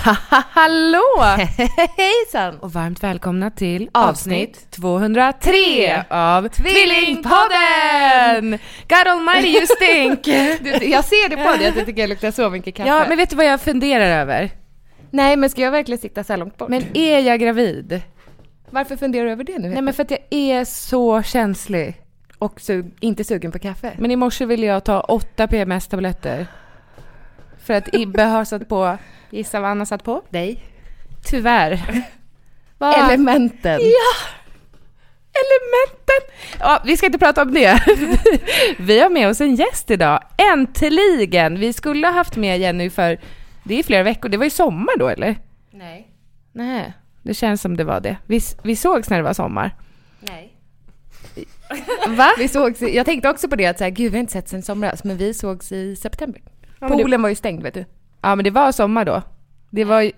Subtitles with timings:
[0.50, 1.02] Hallå!
[1.96, 2.58] Hejsan!
[2.60, 8.58] Och varmt välkomna till Avsnitt avsnitt 203 av Tvillingpodden!
[8.88, 10.24] God almighty you stink!
[10.60, 12.88] Du, jag ser det på dig att du tycker jag luktar så mycket kaffe.
[12.88, 14.50] Ja, men vet du vad jag funderar över?
[15.10, 16.68] Nej, men ska jag verkligen sitta så här långt bort?
[16.68, 18.02] Men är jag gravid?
[18.70, 19.68] varför funderar du över det nu?
[19.68, 21.94] Nej, men för att jag är så känslig.
[22.38, 23.92] Och sug, inte sugen på kaffe?
[23.98, 26.46] Men i morse ville jag ta åtta PMS-tabletter.
[27.62, 28.98] För att Ibbe har satt på,
[29.30, 30.22] gissa vad Anna satt på?
[30.30, 30.62] dig?
[31.24, 32.04] Tyvärr.
[32.78, 33.04] Vad?
[33.04, 33.80] Elementen.
[33.80, 34.28] Ja!
[35.32, 36.36] Elementen!
[36.60, 37.82] Ja, vi ska inte prata om det.
[38.78, 40.22] Vi har med oss en gäst idag.
[40.52, 41.58] Äntligen!
[41.58, 43.20] Vi skulle ha haft med Jenny för,
[43.64, 45.36] det är flera veckor, det var ju sommar då eller?
[45.70, 46.06] Nej.
[46.52, 48.16] Nej, det känns som det var det.
[48.26, 49.76] Vi, vi sågs när det var sommar.
[50.20, 50.56] Nej.
[52.08, 52.30] Va?
[52.38, 54.48] Vi sågs, jag tänkte också på det att så här, gud vi har inte sett
[54.48, 56.42] sen somras, men vi sågs i september.
[56.80, 57.84] Det- Poolen var ju stängd vet du.
[58.22, 59.22] Ja, men det var sommar då.
[59.70, 60.12] Det var ju,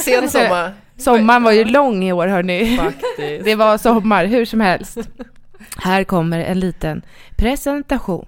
[0.00, 0.72] Sen sommar.
[0.96, 2.76] sommaren var ju lång i år hörni.
[2.76, 3.44] Faktiskt.
[3.44, 4.98] Det var sommar, hur som helst.
[5.76, 7.02] Här kommer en liten
[7.36, 8.26] presentation.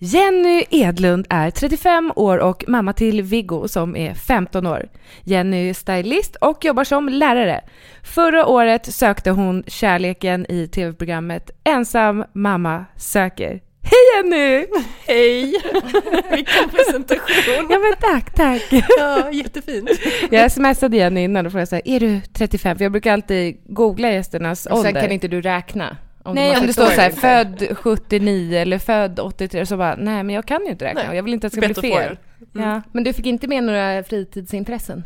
[0.00, 4.88] Jenny Edlund är 35 år och mamma till Viggo som är 15 år.
[5.24, 7.60] Jenny är stylist och jobbar som lärare.
[8.02, 13.60] Förra året sökte hon kärleken i tv-programmet Ensam mamma söker.
[13.90, 14.66] Hej Jenny!
[15.06, 15.42] Hej!
[16.36, 17.66] Vilken presentation.
[17.70, 18.62] Ja men tack, tack.
[18.98, 19.90] Ja, jättefint.
[20.30, 22.76] Jag smsade Jenny innan och frågade så här, är du 35?
[22.76, 24.92] För jag brukar alltid googla gästernas ålder.
[24.92, 25.96] sen kan inte du räkna.
[26.22, 27.66] Om Nej, om det står år så här, eller inte.
[27.66, 31.08] född 79 eller född 83, så bara, nej men jag kan ju inte räkna Nej,
[31.10, 32.16] och jag vill inte att det ska bli fel.
[32.52, 32.66] fråga.
[32.66, 32.82] Ja.
[32.92, 35.04] Men du fick inte med några fritidsintressen?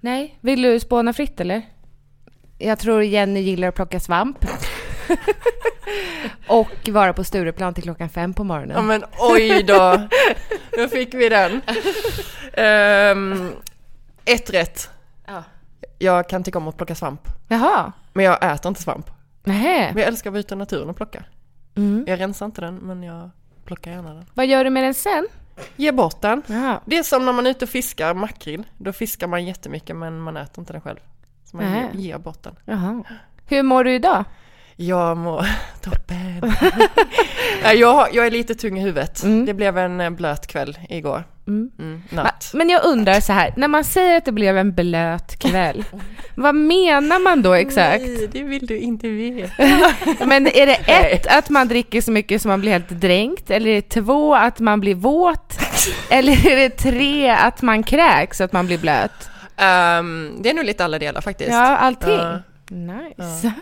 [0.00, 1.62] Nej, vill du spåna fritt eller?
[2.58, 4.44] Jag tror Jenny gillar att plocka svamp.
[6.46, 8.76] och vara på Stureplan till klockan fem på morgonen.
[8.76, 10.08] Ja men oj då.
[10.76, 11.60] Då fick vi den.
[12.52, 13.52] Ehm,
[14.24, 14.90] ett rätt.
[15.26, 15.44] Ja.
[15.98, 17.28] Jag kan tycka om att plocka svamp.
[17.48, 17.92] Jaha.
[18.12, 19.10] Men jag äter inte svamp.
[19.44, 19.90] Nähä.
[19.94, 21.24] Men jag älskar att vara ute i naturen och plocka.
[21.74, 22.04] Mm.
[22.06, 23.30] Jag rensar inte den, men jag
[23.64, 24.26] plockar gärna den.
[24.34, 25.28] Vad gör du med den sen?
[25.76, 26.42] Ge bort den.
[26.46, 26.80] Jaha.
[26.84, 28.64] Det är som när man är ute och fiskar makrill.
[28.78, 30.98] Då fiskar man jättemycket men man äter inte den själv.
[31.44, 32.56] Så man ger, ger bort den.
[32.64, 33.04] Jaha.
[33.46, 34.24] Hur mår du idag?
[34.82, 35.46] Jag mår
[35.80, 36.52] toppen.
[37.64, 39.22] Ja, jag, jag är lite tung i huvudet.
[39.22, 39.46] Mm.
[39.46, 41.24] Det blev en eh, blöt kväll igår.
[41.46, 41.70] Mm.
[41.78, 42.50] Mm, natt.
[42.54, 45.84] Men jag undrar så här, när man säger att det blev en blöt kväll,
[46.34, 48.04] vad menar man då exakt?
[48.04, 49.64] Nej, det vill du inte veta.
[50.26, 53.50] Men är det ett, att man dricker så mycket så man blir helt dränkt?
[53.50, 55.58] Eller är det två, att man blir våt?
[56.10, 59.30] Eller är det tre, att man kräks så att man blir blöt?
[59.56, 61.50] Ehm, det är nog lite alla delar faktiskt.
[61.50, 62.18] Ja, allting.
[62.18, 62.38] Ja.
[62.68, 63.52] Nice.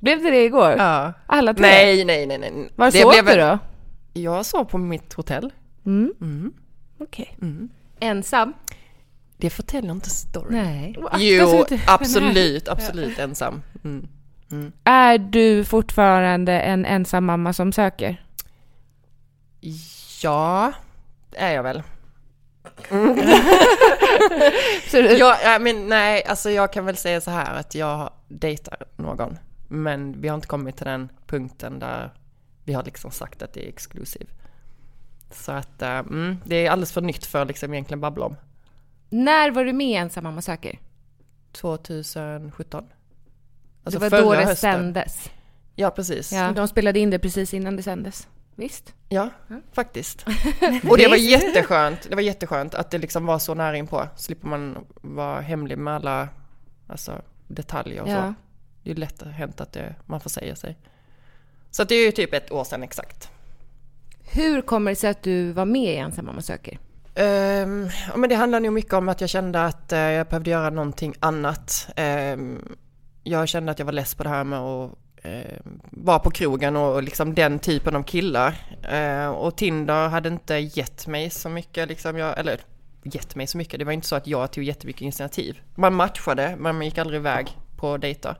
[0.00, 0.70] Blev det det igår?
[0.78, 1.12] Ja.
[1.26, 1.62] Alla tre?
[1.62, 2.68] Nej, nej, nej, nej.
[2.76, 3.58] Var Det sov blev du då?
[4.12, 5.52] Jag sov på mitt hotell.
[5.86, 6.12] Mm.
[6.20, 6.52] Mm.
[6.98, 7.36] Okej.
[7.42, 7.68] Mm.
[8.00, 8.52] Ensam?
[9.36, 10.62] Det förtäljer inte storyn.
[10.62, 10.94] Nej.
[11.16, 13.62] Jo, absolut, absolut ensam.
[13.84, 14.08] Mm.
[14.52, 14.72] Mm.
[14.84, 18.24] Är du fortfarande en ensam mamma som söker?
[20.22, 20.72] Ja,
[21.32, 21.82] är jag väl.
[24.90, 28.10] Så du, Ja, ja, men nej, alltså jag kan väl säga så här att jag
[28.28, 29.38] dejtar någon.
[29.72, 32.10] Men vi har inte kommit till den punkten där
[32.64, 34.30] vi har liksom sagt att det är exklusiv.
[35.30, 38.36] Så att eh, mm, det är alldeles för nytt för att liksom egentligen babbla om.
[39.10, 40.78] När var du med i Ensam mamma söker?
[41.52, 42.84] 2017.
[42.88, 42.94] det
[43.84, 44.72] Alltså var förra då det hösten.
[44.72, 45.30] sändes.
[45.74, 46.32] Ja, precis.
[46.32, 46.52] Ja.
[46.52, 48.28] De spelade in det precis innan det sändes.
[48.54, 48.94] visst.
[49.08, 49.28] Ja,
[49.72, 50.22] faktiskt.
[50.90, 52.06] Och det var jätteskönt.
[52.08, 54.08] Det var jätteskönt att det liksom var så nära inpå.
[54.16, 56.28] Slipper man vara hemlig med alla
[56.86, 58.22] alltså, detaljer och Ja.
[58.22, 58.34] så.
[58.82, 60.76] Det är lätt hänt att det, man får säga sig.
[61.70, 63.30] Så att det är ju typ ett år sedan exakt.
[64.32, 66.78] Hur kommer det sig att du var med i Ensam mamma söker?
[67.14, 70.70] Ja, men det handlar nog mycket om att jag kände att eh, jag behövde göra
[70.70, 71.88] någonting annat.
[71.96, 72.76] Ehm,
[73.22, 74.90] jag kände att jag var less på det här med att
[75.22, 75.56] eh,
[75.90, 78.54] vara på krogen och, och liksom den typen av killar.
[79.36, 82.60] Och Tinder hade inte gett mig så mycket, liksom jag, eller
[83.02, 85.60] gett mig så mycket, det var inte så att jag tog jättemycket initiativ.
[85.74, 88.36] Man matchade, men man gick aldrig iväg på dejter.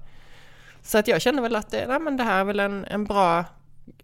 [0.83, 3.05] Så att jag kände väl att det, nej, men det här är väl en, en
[3.05, 3.45] bra,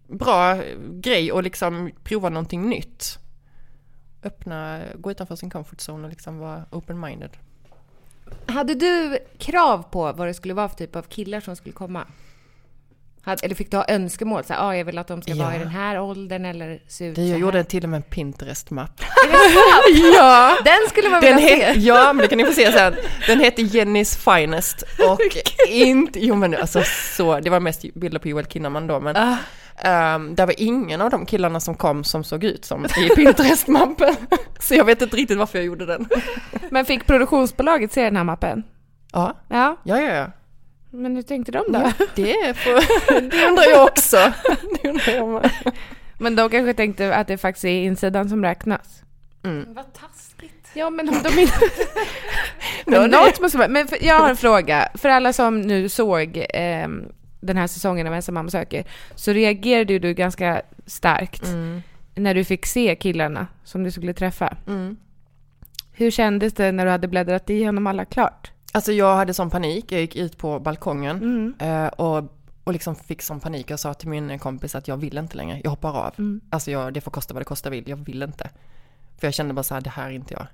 [0.07, 0.57] bra
[0.89, 3.19] grej och liksom prova någonting nytt
[4.23, 7.31] öppna, gå utanför sin comfort zone och liksom vara open-minded.
[8.45, 12.07] Hade du krav på vad det skulle vara för typ av killar som skulle komma?
[13.43, 14.43] Eller fick du ha önskemål?
[14.43, 15.59] Så här, ah, jag vill att de ska vara i Ja.
[15.59, 19.01] den här åldern eller se ut Det, jag gjorde till och med en Pinterest-mapp.
[20.15, 20.57] ja!
[20.65, 21.37] Den skulle man vilja
[21.73, 21.73] se.
[21.79, 22.95] ja, men det kan ni få se sen.
[23.27, 25.19] Den heter Jennys Finest och
[25.69, 26.81] inte, jo men alltså
[27.17, 29.35] så, det var mest bilder på Joel Kinnaman då men Ah.
[29.77, 34.15] ehm, det var ingen av de killarna som kom som såg ut som i Pinterest-mappen.
[34.59, 36.07] Så jag vet inte riktigt varför jag gjorde den.
[36.69, 38.63] Men fick produktionsbolaget se den här mappen?
[39.13, 40.13] Ja, Ja, ja, ja.
[40.13, 40.27] ja.
[40.89, 41.79] Men hur tänkte de då?
[41.79, 42.71] ja det, får,
[43.29, 44.17] det undrar jag också.
[44.81, 45.51] Det undrar jag med.
[46.19, 49.03] Men de kanske tänkte att det faktiskt är insidan som räknas.
[49.43, 49.65] Mm.
[49.73, 50.67] Vad taskigt.
[50.73, 51.53] Ja, men om de inte...
[52.85, 53.67] Men något måste vara...
[53.67, 54.89] Men för, jag har en fråga.
[54.93, 57.03] För alla som nu såg ehm,
[57.39, 58.85] den här säsongen av Ensam mamma söker,
[59.15, 61.81] så reagerade du ganska starkt Mm.
[62.15, 64.57] när du fick se killarna som du skulle träffa.
[64.67, 64.97] Mm.
[65.91, 68.51] Hur kändes det när du hade bläddrat igenom alla klart?
[68.77, 71.53] Alltså jag hade sån panik, jag gick ut på balkongen Mm.
[71.59, 72.23] eh, och,
[72.63, 73.71] och liksom fick sån panik.
[73.71, 76.13] Jag sa till min kompis att jag vill inte längre, jag hoppar av.
[76.17, 76.41] Mm.
[76.49, 78.49] Alltså jag, det får kosta vad det kosta vill, jag vill inte.
[79.17, 80.47] För jag kände bara så här, det här är inte jag.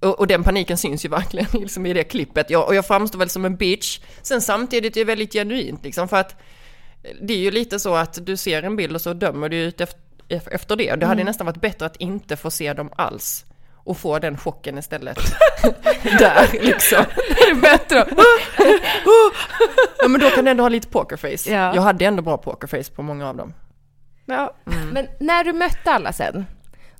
[0.00, 2.50] Och, och den paniken syns ju verkligen liksom i det klippet.
[2.50, 4.00] Jag, och jag framstår väl som en bitch.
[4.22, 6.36] Sen samtidigt är det väldigt genuint liksom för att
[7.22, 9.80] det är ju lite så att du ser en bild och så dömer du ut
[9.80, 10.96] efter, efter det.
[10.96, 13.44] Det hade nästan varit bättre att inte få se dem alls.
[13.86, 15.18] Och få den chocken istället.
[16.18, 17.04] Där liksom.
[17.28, 18.06] Det är bättre.
[19.98, 21.50] Ja men då kan du ändå ha lite pokerface.
[21.52, 21.74] Ja.
[21.74, 23.54] Jag hade ändå bra pokerface på många av dem.
[24.26, 24.54] Ja.
[24.92, 26.46] Men när du mötte alla sen,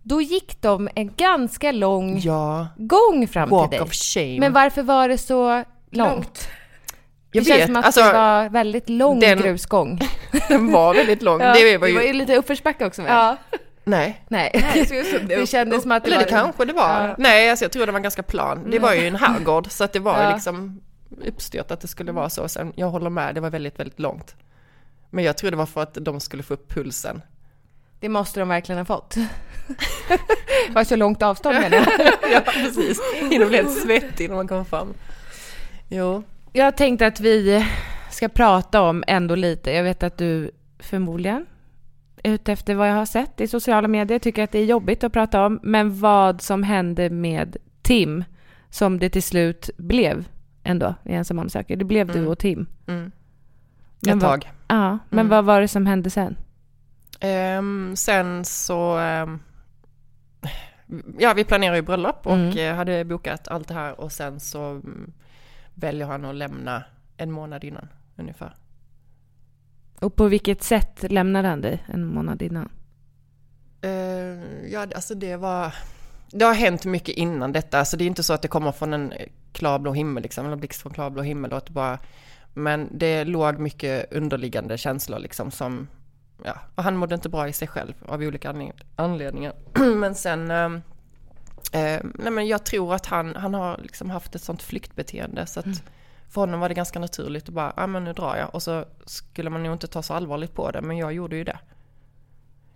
[0.02, 3.84] då gick de en ganska lång Ja, gång fram walk till dig.
[3.88, 4.36] of shame.
[4.40, 6.48] Men varför var det så långt?
[7.32, 10.00] jag det känns vet, som att alltså det var väldigt lång den- grusgång.
[10.48, 11.40] den var väldigt lång.
[11.40, 13.36] Ja, det var ju, lite uppförsbacke också väl?
[13.86, 14.22] Nej.
[14.28, 14.50] Nej,
[15.28, 16.24] det kändes som att det Eller var...
[16.24, 17.08] det kanske det var.
[17.08, 17.14] Ja.
[17.18, 18.70] Nej, alltså jag tror det var ganska plan.
[18.70, 20.32] Det var ju en herrgård så att det var ju Ja.
[20.34, 20.80] liksom
[21.24, 22.48] uppstyrt att det skulle vara så.
[22.48, 24.34] Sen, jag håller med, det var väldigt, väldigt långt.
[25.10, 27.22] Men jag tror det var för att de skulle få upp pulsen.
[28.00, 29.14] Det måste de verkligen ha fått.
[30.68, 31.86] det var så långt avstånd menar jag.
[32.32, 33.00] ja, precis.
[33.30, 34.94] Hinner bli helt svettig när man kommer fram.
[35.88, 36.22] Jo.
[36.52, 37.66] Jag tänkte att vi
[38.10, 39.70] ska prata om ändå lite.
[39.72, 41.46] Jag vet att du förmodligen,
[42.26, 45.46] utefter vad jag har sett i sociala medier, tycker att det är jobbigt att prata
[45.46, 45.60] om.
[45.62, 48.24] Men vad som hände med Tim,
[48.70, 50.28] som det till slut blev
[50.62, 51.76] ändå i Ensam söker.
[51.76, 52.28] Det blev du Mm.
[52.30, 52.66] och Tim.
[52.86, 53.12] Mm.
[54.08, 54.50] Ett tag.
[54.68, 55.28] Ja, men Mm.
[55.28, 56.36] vad var det som hände sen?
[57.20, 59.38] Ehm, sen så, ehm,
[61.18, 62.58] ja vi planerar ju bröllop och Mm.
[62.58, 65.12] eh, hade bokat allt det här och sen så mm,
[65.74, 66.82] väljer han att lämna
[67.16, 68.54] en månad innan ungefär.
[70.00, 72.68] Och på vilket sätt lämnade han dig en månad innan?
[73.82, 75.74] Ehm, ja alltså det var,
[76.30, 78.92] det har hänt mycket innan detta, så det är inte så att det kommer från
[78.92, 79.12] en
[79.52, 81.98] klarblå himmel liksom, eller blixt från klarblå himmel och att det bara,
[82.54, 85.88] men det låg mycket underliggande känslor liksom som,
[86.44, 89.52] ja, och han mådde inte bra i sig själv av olika anled- anledningar.
[89.96, 90.68] men sen, eh,
[92.02, 95.82] nej men jag tror att han, han har liksom haft ett sånt flyktbeteende så att
[96.28, 98.84] för honom var det ganska naturligt att bara, ja men nu drar jag och så
[99.04, 101.58] skulle man nog inte ta så allvarligt på det, men jag gjorde ju det.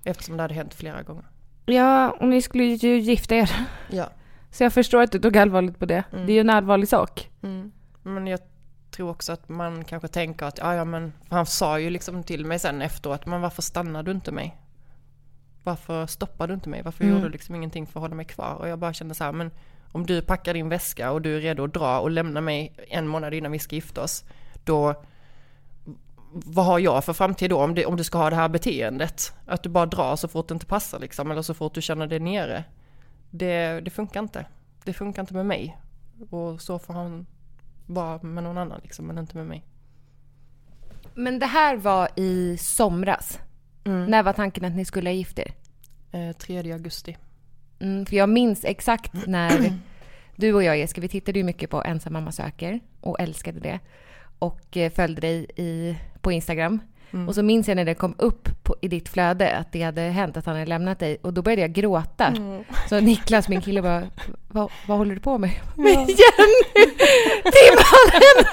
[0.05, 1.25] Eftersom det hade hänt flera gånger.
[1.67, 3.51] Ja, och ni skulle ju gifta er.
[3.91, 4.09] Ja.
[4.51, 6.05] Så jag förstår att du tog allvarligt på det.
[6.13, 6.27] Mm.
[6.27, 7.31] Det är ju en allvarlig sak.
[7.43, 7.73] Mm.
[8.03, 8.41] Men jag
[8.91, 12.47] tror också att man kanske tänker att, ja ja men, han sa ju liksom till
[12.47, 14.57] mig sen efteråt, men varför stannar du inte mig?
[15.63, 16.83] Varför stoppar du inte mig?
[16.83, 17.17] Varför Mm.
[17.17, 18.55] gjorde du liksom ingenting för att hålla mig kvar?
[18.55, 19.51] Och jag bara kände så här, men
[19.93, 23.09] om du packar din väska och du är redo att dra och lämna mig en
[23.09, 24.25] månad innan vi ska gifta oss,
[24.65, 24.95] då
[26.33, 29.33] vad har jag för framtid då om, det, om du ska ha det här beteendet?
[29.47, 32.07] Att du bara drar så fort det inte passar liksom, eller så fort du känner
[32.07, 32.65] dig nere.
[33.31, 34.47] Det, det funkar inte.
[34.85, 35.79] Det funkar inte med mig.
[36.31, 37.27] Och så får han
[37.87, 39.65] vara med någon annan liksom, men inte med mig.
[41.15, 43.39] Men det här var i somras.
[43.85, 45.55] När var tanken att ni skulle ha gift er?
[46.13, 47.17] Eh, 3 augusti.
[47.81, 49.73] Mm, för jag minns exakt när
[50.37, 53.79] du och jag, Jessica, vi tittade ju mycket på Ensam mamma söker och älskade det.
[54.39, 56.81] Och eh, följde dig i, på Instagram.
[57.29, 60.01] Och så minns jag när det kom upp på, i ditt flöde att det hade
[60.01, 61.19] hänt, att han hade lämnat dig.
[61.23, 62.35] Och då började jag gråta.
[62.89, 64.03] Så Niklas, min kille, bara,
[64.49, 65.51] vad, vad håller du på med?
[65.75, 66.87] Men Jenny!
[67.45, 68.53] Tim har lämnat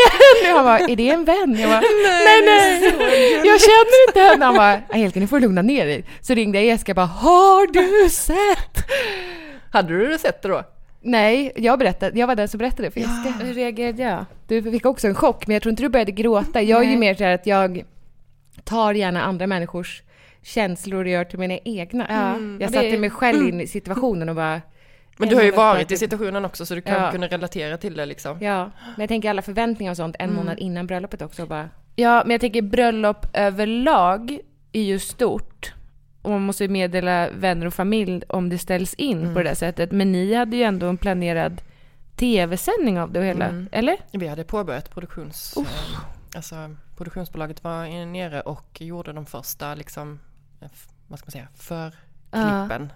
[0.00, 0.54] Jenny!
[0.56, 1.56] Han bara, är det en vän?
[1.60, 2.82] Jag bara, nej, nej,
[3.44, 4.44] jag känner inte henne.
[4.44, 6.04] Han bara, Angelica, nu får du lugna ner dig.
[6.20, 8.84] Så ringde jag Jessica och bara, har du sett?
[9.72, 10.62] Hade du sett det då?
[11.04, 13.44] Nej, jag berättade, jag var den som berättade för Jessica.
[13.44, 14.24] Hur reagerade jag?
[14.46, 16.62] Du fick också en chock, men jag tror inte du började gråta.
[16.62, 17.84] Jag är ju mer så här att jag
[18.64, 20.02] tar gärna andra människors
[20.42, 22.06] känslor och gör till mina egna.
[22.08, 24.60] Ja, Jag satte mig själv in i situationen och bara...
[25.16, 27.10] Men du har ju varit i till- situationen också så du kan Ja.
[27.12, 28.38] kunna relatera till det liksom.
[28.40, 31.68] Ja, men jag tänker alla förväntningar och sånt en månad innan bröllopet också och bara...
[31.96, 34.38] Ja, men jag tänker bröllop överlag
[34.72, 35.72] är ju stort.
[36.22, 39.54] Och man måste ju meddela vänner och familj om det ställs in på det där
[39.54, 39.92] sättet.
[39.92, 41.62] Men ni hade ju ändå en planerad
[42.16, 43.68] tv-sändning av det och hela, Mm.
[43.72, 43.96] eller?
[44.12, 45.56] Vi hade påbörjat produktions...
[45.56, 45.64] Eh,
[46.36, 50.20] alltså produktionsbolaget var nere och gjorde de första liksom,
[50.60, 50.68] eh,
[51.08, 52.92] vad ska man säga, förklippen.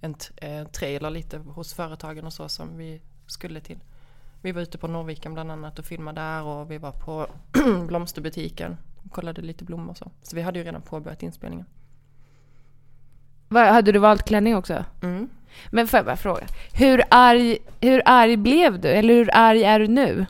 [0.00, 3.78] En, t- eh, trailer lite hos företagen och så som vi skulle till.
[4.42, 7.26] Vi var ute på Norrviken bland annat och filmade där och vi var på
[7.88, 10.10] blomsterbutiken och kollade lite blommor och så.
[10.22, 11.66] Så vi hade ju redan påbörjat inspelningen.
[13.50, 14.84] Hade du valt klänning också?
[15.02, 15.28] Mm.
[15.70, 18.88] Men får jag bara fråga, hur arg, hur arg blev du?
[18.88, 20.26] Eller hur arg är du nu?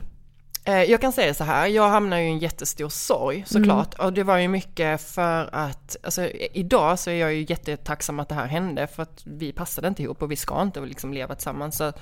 [0.65, 3.93] Eh, Jag kan säga så här, jag hamnar ju i en jättestor sorg såklart.
[3.93, 8.29] Och det var ju mycket för att, alltså idag så är jag ju jättetacksam att
[8.29, 11.35] det här hände för att vi passade inte ihop och vi ska inte liksom leva
[11.35, 11.77] tillsammans.
[11.77, 11.93] Så,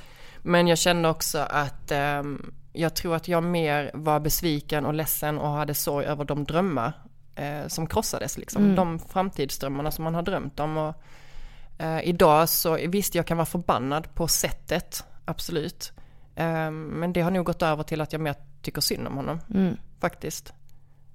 [0.42, 5.38] men jag kände också att ehm, jag tror att jag mer var besviken och ledsen
[5.38, 6.94] och hade sorg över de drömmar
[7.36, 8.76] eh, som krossades liksom.
[8.76, 10.78] De framtidsdrömmarna som man har drömt om.
[10.78, 10.96] Och,
[11.78, 15.94] eh, idag så visst jag kan vara förbannad på sättet, absolut.
[16.36, 19.40] Ehm, Men det har nog gått över till att jag mer tycker synd om honom.
[20.00, 20.54] Faktiskt.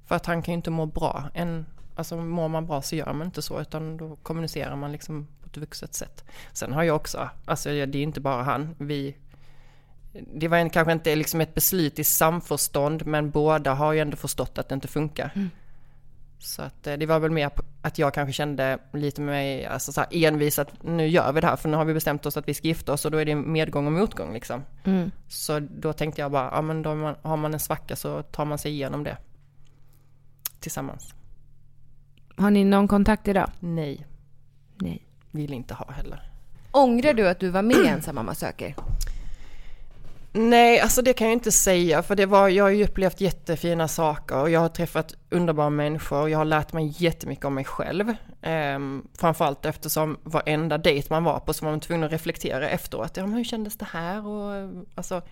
[0.07, 1.25] För att han kan ju inte må bra.
[1.35, 5.27] En, alltså mår man bra så gör man inte så utan då kommunicerar man liksom
[5.41, 6.25] på ett vuxet sätt.
[6.53, 9.17] Sen har jag också, alltså det är inte bara han, vi
[10.13, 14.17] det var en, kanske inte liksom ett beslut i samförstånd men båda har ju ändå
[14.17, 15.31] förstått att det inte funkar.
[16.43, 19.67] Så att eh, det var väl mer på- att jag kanske kände lite med mig,
[19.67, 22.27] alltså så här envis att nu gör vi det här för nu har vi bestämt
[22.27, 24.63] oss att vi ska gifta oss och då är det medgång och motgång liksom.
[25.29, 28.23] Så då tänkte jag bara, ja men då har man- har man en svacka så
[28.23, 29.17] tar man sig igenom det.
[30.61, 31.15] Tillsammans.
[32.37, 33.51] Har ni någon kontakt idag?
[33.61, 34.07] Nej,
[34.75, 35.07] Nej.
[35.31, 36.31] vill inte ha heller.
[36.73, 38.75] Ångrar du att du var med i Ensam mamma söker?
[40.33, 43.89] Nej, alltså det kan jag inte säga för det var, jag har ju upplevt jättefina
[43.89, 47.65] saker och jag har träffat underbara människor och jag har lärt mig jättemycket om mig
[47.65, 48.15] själv.
[48.43, 53.17] Ehm, framförallt eftersom varenda dejt man var på så var man tvungen att reflektera efteråt.
[53.17, 54.27] Ja, men hur kändes det här?
[54.27, 55.23] Och, alltså,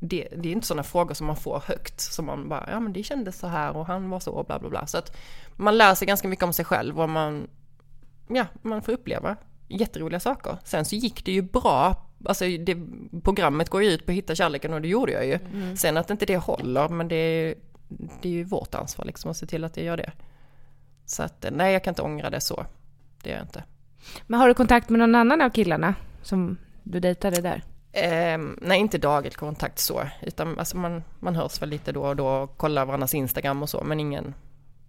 [0.00, 2.92] det, det är inte sådana frågor som man får högt som man bara, ja men
[2.92, 4.86] det kändes så här och han var så och bla bla bla.
[4.86, 5.16] Så att
[5.56, 7.48] man lär sig ganska mycket om sig själv och man,
[8.28, 9.36] ja, man får uppleva
[9.68, 10.56] jätteroliga saker.
[10.64, 12.76] Sen så gick det ju bra, alltså det,
[13.22, 15.38] programmet går ju ut på att hitta kärleken och det gjorde jag ju.
[15.76, 17.54] Sen att inte det håller, men det, är-
[18.22, 20.12] det är ju vårt ansvar liksom att se till att det gör det.
[21.04, 22.66] Så att nej, jag kan inte ångra det så.
[23.22, 23.64] Det gör jag inte.
[24.26, 27.62] Men har du kontakt med någon annan av killarna som du dejtade där?
[27.92, 32.16] Ehm, nej, inte daglig kontakt så, utan alltså man, man hörs väl lite då och
[32.16, 34.34] då och kollar varandras Instagram och så, men ingen,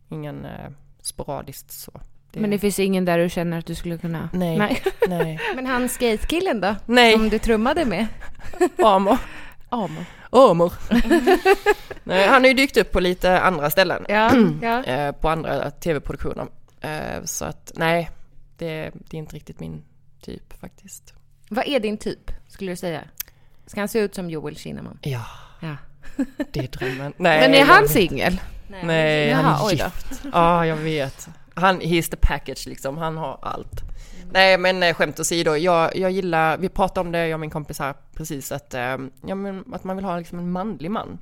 [0.09, 0.69] ingen eh,
[1.01, 1.91] sporadiskt så.
[2.31, 4.29] Det- Men det finns ingen där du känner att du skulle kunna...
[4.33, 4.57] Nej.
[4.57, 4.83] Nej.
[5.07, 5.39] Nej.
[5.55, 6.75] Men han skatekillen då?
[6.85, 7.13] Nej.
[7.13, 8.07] Som du trummade med?
[8.83, 9.17] Amor.
[9.69, 10.05] Amor.
[10.29, 10.73] Amor.
[12.03, 14.05] Nej, han har ju dykt upp på lite andra ställen.
[14.09, 14.31] Ja,
[14.61, 14.83] ja.
[14.83, 16.47] eh, på andra tv-produktioner.
[16.81, 18.09] Eh, så att nej,
[18.57, 19.83] det, det är inte riktigt min
[20.21, 21.13] typ faktiskt.
[21.49, 23.01] Vad är din typ, skulle du säga?
[23.65, 24.99] Ska han se ut som Joel Kinnaman?
[25.01, 25.25] Ja,
[25.59, 25.75] Ja.
[26.51, 27.13] det är drömmen.
[27.17, 28.41] Nej, Men är han singel?
[28.83, 30.21] Nej, han Jaha, är gift.
[30.33, 31.27] Ja, jag vet.
[31.57, 33.81] Han, he's the package liksom, han har allt.
[34.31, 37.49] Nej men eh, skämt åsido, jag, jag gillar, vi pratade om det jag och min
[37.49, 41.17] kompis här precis att, eh, ja, men, att man vill ha liksom en manlig man.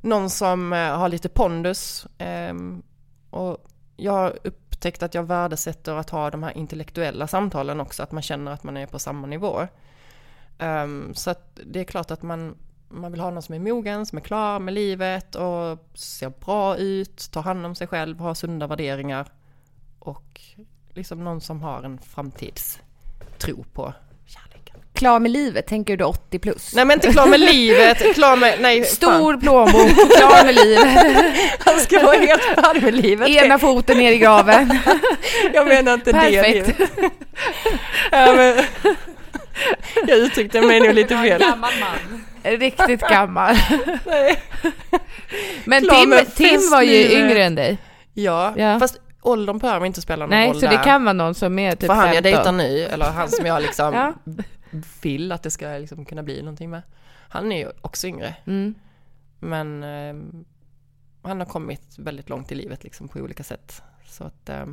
[0.00, 2.82] Någon som eh, har lite pondus ehm,
[3.30, 3.66] och
[3.96, 8.22] jag har upptäckt att jag värdesätter att ha de här intellektuella samtalen också, att man
[8.22, 9.66] känner att man är på samma nivå.
[10.58, 12.56] Ehm, så att det är klart att man,
[12.90, 16.76] man vill ha någon som är mogen, som är klar med livet och ser bra
[16.76, 19.26] ut, tar hand om sig själv, har sunda värderingar
[19.98, 20.40] och
[20.94, 23.92] liksom någon som har en framtidstro på
[24.26, 24.76] kärleken.
[24.92, 26.74] klar med livet, tänker du 80 plus?
[26.74, 28.94] Nej men inte klar med livet, klar med, nej fan.
[28.96, 31.40] Stor plånbok, klar med livet.
[31.58, 33.28] Han ska vara helt färdig med livet.
[33.28, 34.78] Ena foten ner i graven.
[35.54, 36.80] Jag menar inte det Perfekt.
[38.10, 38.64] Ja, men,
[40.06, 41.42] jag uttryckte mig nog lite fel.
[41.56, 42.24] man.
[42.42, 43.54] Riktigt gammal.
[44.06, 44.42] Nej.
[45.64, 47.78] Men Klar Tim, Tim var ju yngre än dig.
[48.14, 48.78] Ja, Ja.
[48.78, 50.82] fast åldern behöver inte spela någon Nej, roll så det där.
[50.84, 52.32] kan vara någon som är typ För han jag 15.
[52.32, 54.12] dejtar nu, eller han som jag liksom Ja.
[55.02, 56.82] vill att det ska liksom kunna bli någonting med.
[57.28, 58.34] Han är ju också yngre.
[58.46, 58.74] Mm.
[59.38, 60.14] Men eh,
[61.28, 63.82] han har kommit väldigt långt i livet liksom på olika sätt.
[64.06, 64.66] Så att, eh,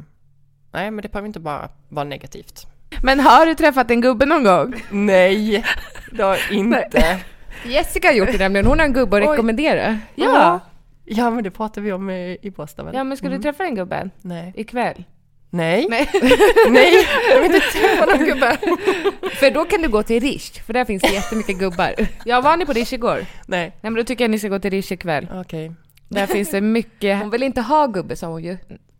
[0.72, 2.68] nej men det behöver inte bara vara negativt.
[3.04, 4.74] Men har du träffat en gubbe någon gång?
[4.92, 5.66] Nej,
[6.12, 7.20] det har jag inte.
[7.66, 9.30] Jessica har gjort det nämligen, hon har en gubbe att Oj.
[9.34, 10.00] rekommendera.
[10.16, 10.60] Ja.
[11.06, 12.96] Ja men det pratade vi om i, i Båstad väl?
[12.96, 13.42] Ja, men ska du Mm.
[13.44, 14.54] träffa den gubben Nej.
[14.56, 15.04] ikväll?
[15.50, 15.88] Nej.
[15.90, 16.10] Nej.
[16.70, 16.94] Nej,
[17.32, 18.58] jag vill inte träffa någon gubbe.
[19.40, 21.94] För då kan du gå till Rish, för där finns det jättemycket gubbar.
[22.26, 23.16] Ja, var ni på Rish igår?
[23.16, 25.28] Nej, Nej, men då tycker jag ni ska gå till Rish ikväll.
[25.34, 25.72] okej.
[26.10, 27.20] Där finns det mycket...
[27.22, 28.58] Hon vill inte ha gubbe, sa hon ju.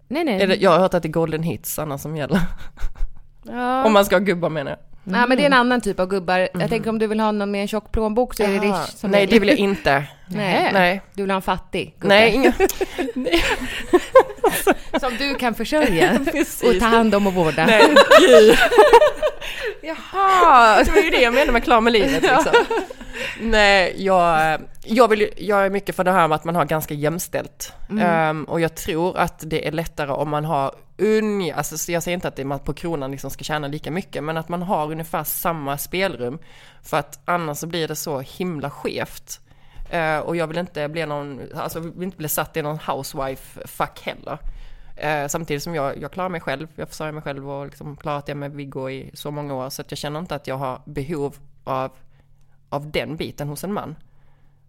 [0.08, 0.58] Nej, nej.
[0.64, 2.40] Jag har hört att det är golden hits annars som gäller.
[3.44, 3.86] Ja.
[3.86, 4.80] Om man ska ha gubbar menar jag.
[5.10, 6.50] Nej, men det är en annan typ av gubbar.
[6.54, 8.60] Jag tänker om du vill ha någon med en tjock plånbok så är det.
[8.60, 9.34] Rish som Nej, gäller.
[9.34, 10.04] det vill jag inte.
[10.28, 10.70] Nej.
[10.74, 11.02] Nej.
[11.14, 12.16] Du vill ha en fattig gubbe.
[12.16, 12.54] Nej, inga...
[15.00, 16.20] Som du kan försörja
[16.64, 17.66] och ta hand om och vårda.
[17.66, 17.96] Nej.
[19.88, 20.84] Jaha!
[20.86, 22.54] Det var ju det jag menade med klar med livet liksom.
[23.40, 26.94] Nej, jag, jag, vill, jag är mycket för det här med att man har ganska
[26.94, 27.74] jämställt.
[28.02, 32.04] Ehm, och jag tror att det är lättare om man har unga, alltså så jag
[32.04, 34.50] säger inte att det är man på kronan liksom ska tjäna lika mycket, men att
[34.50, 36.40] man har ungefär samma spelrum.
[36.84, 39.40] För att annars så blir det så himla skevt.
[39.90, 44.02] Eh, och jag vill inte bli någon, alltså vill inte bli satt i någon housewife-fack
[44.04, 44.38] heller.
[44.98, 48.26] Eh, samtidigt som jag, jag klarar mig själv, jag försörjer mig själv och liksom klarat
[48.26, 49.70] det med Viggo i så många år.
[49.70, 51.92] Så att jag känner inte att jag har behov av,
[52.70, 53.96] av den biten hos en man.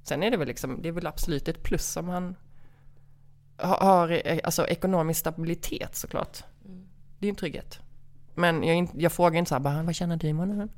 [0.02, 2.37] Sen är det väl liksom, det är väl absolut ett plus om han
[3.56, 6.42] har, har eh, alltså, ekonomisk stabilitet såklart.
[7.18, 7.80] Det är en trygghet.
[8.35, 10.70] Men jag, jag frågar inte så här, bara, vad känner du i månaden?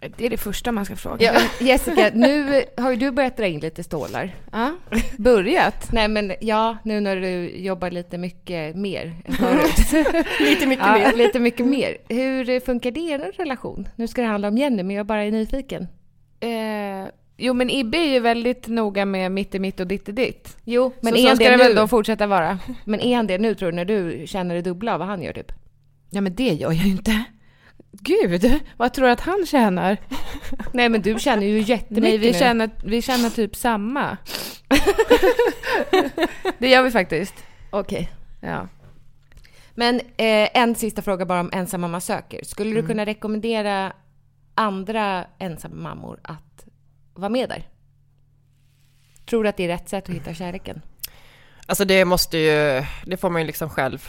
[0.00, 1.32] Det är det första man ska fråga.
[1.34, 1.66] Ja.
[1.66, 4.36] Jessica, nu har ju du börjat dra in lite stålar.
[4.52, 4.74] Ja.
[5.16, 5.92] Börjat?
[5.92, 10.06] Nej men ja, nu när du jobbar lite mycket mer än förut.
[10.40, 11.16] Lite mycket ja, mer.
[11.16, 11.96] Lite mycket mer.
[12.08, 13.88] Hur funkar det i er relation?
[13.96, 15.88] Nu ska det handla om Jenny, men jag bara är nyfiken.
[16.40, 20.12] Eh, jo men Ibbe är ju väldigt noga med mitt är mitt och ditt är
[20.12, 20.56] ditt.
[20.64, 22.58] Jo, men så är så ska det väl då fortsätta vara?
[22.84, 25.22] Men är han det nu tror du, när du känner det dubbla av vad han
[25.22, 25.52] gör typ?
[26.10, 27.24] Ja men det gör jag ju inte.
[27.92, 29.96] Gud, vad tror du att han tjänar?
[30.72, 32.38] Nej men du känner ju jättemycket Nej, vi nu.
[32.38, 34.16] känner, vi känner typ samma.
[36.58, 37.34] det gör vi faktiskt.
[37.70, 38.10] Okej.
[38.40, 38.68] Ja.
[39.74, 42.44] Men eh, en sista fråga bara om ensamma söker.
[42.44, 42.82] Skulle Mm.
[42.82, 43.92] du kunna rekommendera
[44.54, 46.64] andra ensamma mammor att
[47.14, 47.62] vara med där?
[49.26, 50.82] Tror du att det är rätt sätt att hitta kärleken?
[51.66, 54.04] Alltså det måste ju, det får man ju liksom själv.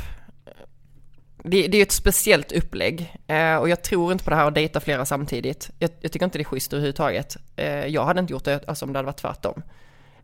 [1.43, 4.47] Det, det är ju ett speciellt upplägg eh, och jag tror inte på det här
[4.47, 5.69] att dejta flera samtidigt.
[5.79, 7.37] Jag, jag tycker inte det är schysst överhuvudtaget.
[7.55, 9.61] Eh, jag hade inte gjort det alltså, om det hade varit tvärtom.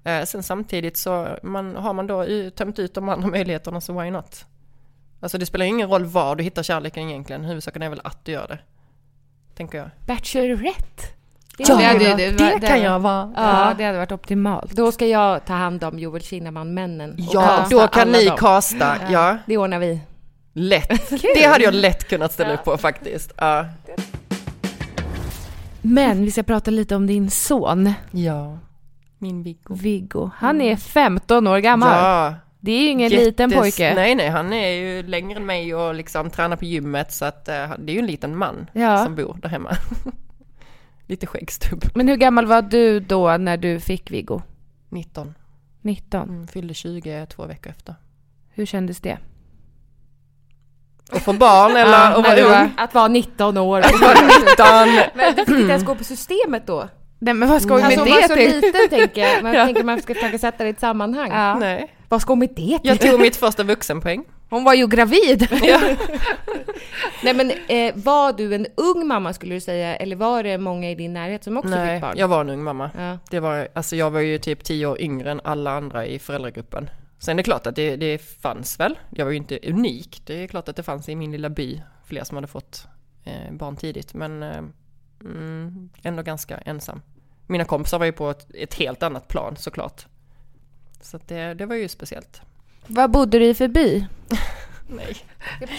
[0.03, 2.25] Eh, sen samtidigt så man, har man då
[2.55, 4.45] tömt ut de andra möjligheterna så why not?
[5.19, 8.31] Alltså det spelar ingen roll var du hittar kärleken egentligen, huvudsaken är väl att du
[8.31, 8.59] gör det.
[9.55, 9.89] Tänker jag.
[10.05, 11.03] Bachelorette?
[11.57, 13.33] Ja, det hade det- det- Det det- kan jag vara.
[13.35, 14.71] Ja, det hade varit optimalt.
[14.71, 17.15] Då ska jag ta hand om Joel Kinnaman-männen.
[17.17, 18.37] Ja, då kan ni dem.
[18.37, 19.37] kasta, ja.
[19.45, 19.99] Det ordnar vi.
[20.57, 21.09] Lätt.
[21.35, 23.31] Det hade jag lätt kunnat ställa upp på faktiskt.
[23.37, 23.65] Ja.
[25.81, 28.57] Men vi ska prata lite om din son, ja.
[29.17, 29.73] Min Viggo.
[29.75, 30.29] Viggo.
[30.35, 31.89] Han är 15 år gammal.
[31.89, 32.33] Ja.
[32.59, 33.93] Det är ju ingen Jättes- liten pojke.
[33.95, 37.47] Nej, nej, han är ju längre än mig och liksom tränar på gymmet så att
[37.47, 39.03] eh, det är ju en liten man Ja.
[39.05, 39.71] som bor där hemma.
[41.07, 41.83] Lite skäggstubb.
[41.95, 44.41] Men hur gammal var du då när du fick Viggo?
[44.89, 45.33] 19.
[45.81, 46.29] 19.
[46.29, 47.95] Mm, fyllde 20 två veckor efter.
[48.49, 49.17] Hur kändes det?
[51.11, 52.71] Och få barn eller Ja, att när vara ung.
[52.77, 53.79] Att vara 19 år.
[53.79, 55.09] Att vara 19.
[55.15, 56.87] Men du fick inte ens gå på systemet då?
[57.19, 58.55] Nej men vad ska vi med Alltså det var så till?
[58.61, 59.43] liten tänker jag.
[59.43, 59.65] Man Ja.
[59.65, 61.31] tänker man ska försöka sätta det i ett sammanhang.
[61.31, 61.55] Ja.
[61.59, 61.95] Nej.
[62.09, 62.79] Vad ska hon med det till?
[62.83, 64.23] Jag tog mitt första vuxenpoäng.
[64.49, 65.47] Hon var ju gravid.
[67.23, 69.95] Nej men eh, var du en ung mamma skulle du säga?
[69.95, 72.13] Eller var det många i din närhet som också Nej, fick barn?
[72.17, 72.89] jag var en ung mamma.
[72.97, 73.17] Ja.
[73.29, 76.89] Det var, alltså jag var ju typ 10 år yngre än alla andra i föräldragruppen.
[77.25, 80.43] Sen är det klart att det, det fanns väl, jag var ju inte unik, det
[80.43, 82.87] är klart att det fanns i min lilla by fler som hade fått
[83.23, 84.63] eh, barn tidigt, men eh,
[85.21, 87.01] mm, ändå ganska ensam.
[87.47, 90.05] Mina kompisar var ju på ett, ett helt annat plan såklart.
[91.01, 92.41] Så det, det var ju speciellt.
[92.87, 94.05] Vad bodde du i för by?
[94.87, 95.17] Nej.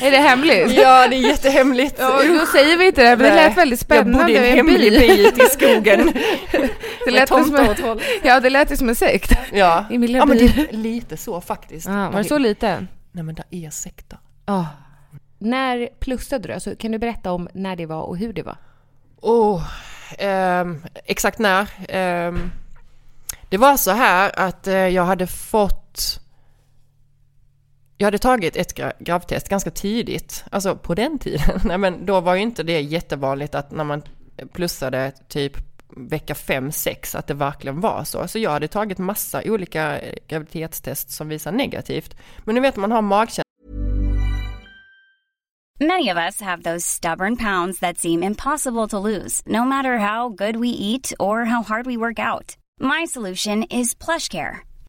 [0.00, 0.72] Är det hemligt?
[0.72, 1.96] Ja, det är jättehemligt.
[1.98, 4.32] Ja, då säger vi inte det, men det lät väldigt spännande.
[4.32, 4.82] Jag bodde i en bil.
[4.82, 6.12] hemlig by ute i skogen.
[7.04, 9.32] Det lät Med som en, ja, det lät ju som en sekt.
[9.52, 9.84] Ja.
[9.90, 11.86] I ja, men det är lite så faktiskt.
[11.86, 12.86] Ja, var det så lite?
[13.12, 14.18] Nej, men det är sekter.
[14.46, 14.66] Ja.
[15.38, 16.54] När plussade du?
[16.54, 18.56] Alltså, kan du berätta om när det var och hur det var?
[19.20, 19.62] Oh,
[20.18, 21.68] ehm, exakt när?
[21.88, 22.50] Ehm,
[23.48, 26.20] det var så här att eh, jag hade fått...
[27.98, 31.61] Jag hade tagit ett gravtest ganska tidigt, alltså på den tiden.
[31.64, 34.02] Nej, men då var ju inte det jättevanligt att när man
[34.52, 35.56] plussade typ
[35.96, 38.28] vecka 5-6 att det verkligen var så.
[38.28, 42.16] Så jag hade tagit massa olika eh, graviditetstest som visar negativt.
[42.44, 43.42] Men nu vet man har magkänsla
[45.80, 50.28] Many of us have those stubborn pounds that seem impossible to lose, no matter how
[50.28, 52.56] good we eat or how hard we work out.
[52.80, 54.56] My solution is PlushCare.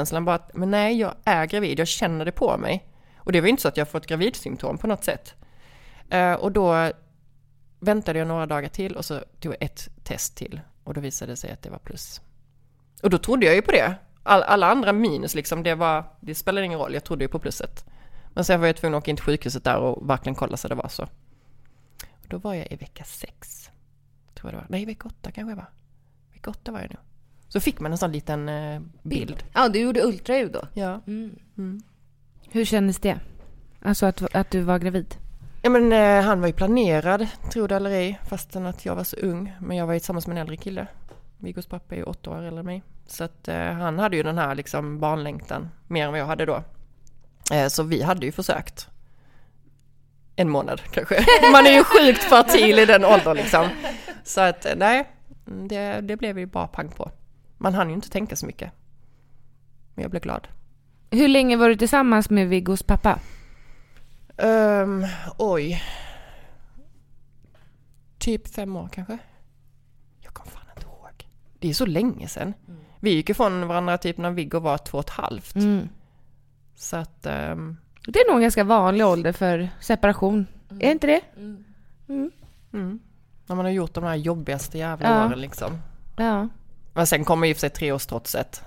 [0.00, 2.86] Känslan bara att, men nej, jag är gravid, jag känner det på mig.
[3.16, 5.34] Och det var ju inte så att jag fått gravidsymptom på något sätt.
[6.10, 6.92] Eh, och då
[7.80, 11.32] väntade jag några dagar till och så tog jag ett test till och då visade
[11.32, 12.20] det sig att det var plus.
[13.02, 13.94] Och då trodde jag ju på det.
[14.22, 17.38] All, alla andra minus liksom, det var, det spelade ingen roll, jag trodde ju på
[17.38, 17.84] plusset.
[18.34, 20.68] Men sen var jag tvungen att åka in till sjukhuset där och verkligen kolla så
[20.68, 21.02] det var så.
[22.22, 23.70] Och då var jag i vecka sex,
[24.34, 24.66] tror jag det var.
[24.68, 25.70] Nej, vecka åtta kanske jag var.
[26.32, 26.96] Vecka åtta var jag nu.
[27.52, 29.44] Så fick man en sån liten eh, bild.
[29.52, 30.62] Ja, du gjorde ultraljud då.
[30.74, 31.00] Ja.
[32.50, 33.20] Hur kändes det?
[33.82, 35.14] Alltså att, att du var gravid?
[35.62, 39.04] Ja men eh, han var ju planerad, tro det eller ej, fastän att jag var
[39.04, 39.52] så ung.
[39.60, 40.86] Men jag var ju tillsammans med en äldre kille.
[41.38, 42.82] Viggos pappa är ju åtta år äldre än mig.
[43.06, 46.46] Så att eh, han hade ju den här liksom barnlängtan, mer än vad jag hade
[46.46, 46.62] då.
[47.52, 48.88] Eh, så vi hade ju försökt.
[50.36, 51.24] En månad kanske.
[51.52, 53.68] Man är ju sjukt fertil i den åldern liksom.
[54.24, 55.10] Så att eh, nej,
[55.44, 57.10] det, det blev ju bara pang på.
[57.62, 58.72] Man hann ju inte tänka så mycket.
[59.94, 60.48] Men jag blev glad.
[61.10, 63.18] Hur länge var du tillsammans med Viggos pappa?
[64.36, 65.06] Um,
[65.38, 65.82] oj.
[68.18, 69.18] Typ fem år kanske.
[70.20, 71.28] Jag kommer fan inte ihåg.
[71.58, 72.54] Det är så länge sedan.
[73.00, 75.54] Vi gick ifrån varandra typ när Viggo var två och ett halvt.
[75.54, 75.88] Mm.
[76.74, 80.46] Så att, ehm, Det är nog en ganska vanlig ålder för separation.
[80.68, 81.20] Är det inte det?
[82.08, 83.00] mm.
[83.46, 85.26] när man har gjort de här jobbigaste jävla Ja.
[85.26, 85.78] åren liksom.
[86.16, 86.48] Ja.
[86.94, 88.62] Men sen kommer och för sig treårstrotset.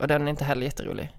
[0.00, 1.16] Och den är inte heller jätterolig.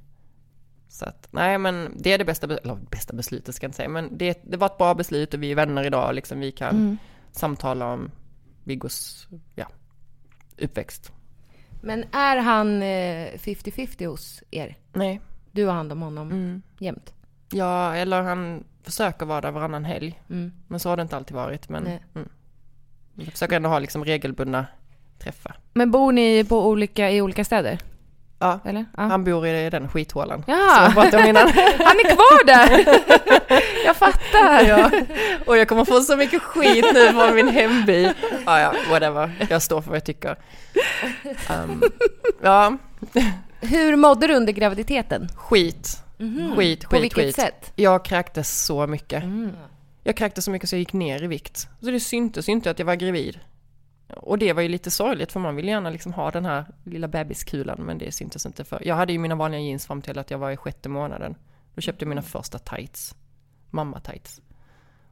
[0.89, 3.89] Så att, nej men det är det bästa, eller bästa beslutet ska jag inte säga,
[3.89, 6.39] men det, det var ett bra beslut och vi är vänner idag liksom.
[6.39, 6.97] Vi kan Mm.
[7.31, 8.11] samtala om
[8.63, 9.67] Viggos, ja,
[10.57, 11.11] uppväxt.
[11.81, 14.77] Men är han eh, 50-50 hos er?
[14.93, 15.21] Nej.
[15.51, 16.61] Du har hand om honom Mm.
[16.79, 17.13] jämt?
[17.51, 20.21] Ja, eller han försöker vara där varannan helg.
[20.29, 20.51] Mm.
[20.67, 21.69] Men så har det inte alltid varit.
[21.69, 22.29] Men mm.
[23.13, 24.65] jag försöker ändå ha liksom regelbundna
[25.23, 25.59] träffar.
[25.73, 27.77] Men bor ni på olika, i olika städer?
[28.39, 28.85] Ja, Eller?
[28.97, 29.03] Ja.
[29.03, 30.43] han bor i den skithålan.
[30.47, 30.53] Ja.
[30.95, 32.85] Han är kvar där!
[33.85, 34.63] Jag fattar!
[34.67, 34.91] ja.
[35.45, 38.03] Och jag kommer få så mycket skit nu från min hemby.
[38.45, 39.47] Ja, ja, whatever.
[39.49, 40.35] Jag står för vad jag tycker.
[41.63, 41.83] Um,
[42.41, 42.77] ja,
[43.61, 45.27] Hur mådde du under graviditeten?
[45.35, 46.03] skit.
[46.19, 47.35] Skit, skit, På vilket skit.
[47.35, 47.71] sätt?
[47.75, 49.23] Jag kräktes så mycket.
[49.23, 49.51] Mm.
[50.03, 51.67] Jag kräktes så mycket så jag gick ner i vikt.
[51.81, 53.39] Så det syntes ju inte att jag var gravid.
[54.15, 57.07] Och det var ju lite sorgligt för man vill gärna liksom ha den här lilla
[57.07, 58.87] bebiskulan men det syntes inte för.
[58.87, 61.35] Jag hade ju mina vanliga jeans fram till att jag var i sjätte månaden.
[61.75, 63.15] Då köpte jag mina första tights.
[63.69, 64.41] Mamma tights.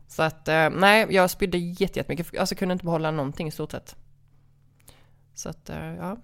[0.08, 3.72] Så att eh, nej, jag spydde jätte- jättemycket, alltså kunde inte behålla någonting i stort
[3.72, 3.96] sett.
[5.34, 6.18] Så att eh, ja.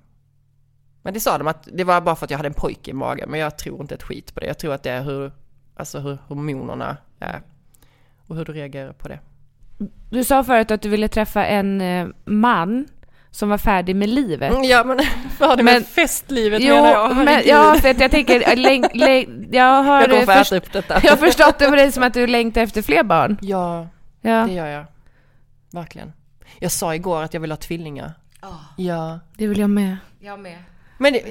[1.01, 2.93] Men det sa de att det var bara för att jag hade en pojke i
[2.93, 4.45] magen, men jag tror inte ett skit på det.
[4.45, 5.31] Jag tror att det är hur,
[5.75, 7.41] alltså hur hormonerna är
[8.27, 9.19] och hur du reagerar på det.
[10.09, 12.87] Du sa förut att du ville träffa en eh, man
[13.31, 14.51] som var färdig med livet.
[14.51, 14.99] Mm, Ja men
[15.39, 17.15] Men- med festlivet Jo, menar jag?
[17.15, 20.73] men, ja, för att jag tänker, läng, läng, jag har, jag kommer få först, upp
[20.73, 20.99] detta.
[21.03, 23.37] jag har förstått det på dig som att du längtar efter fler barn.
[23.41, 23.87] Ja,
[24.21, 24.85] Ja, det gör jag.
[25.71, 26.13] Verkligen.
[26.59, 28.11] Jag sa igår att jag vill ha tvillingar.
[28.77, 29.19] Ja.
[29.37, 29.97] det vill jag med.
[30.19, 30.57] Jag med.
[30.97, 31.23] Men det-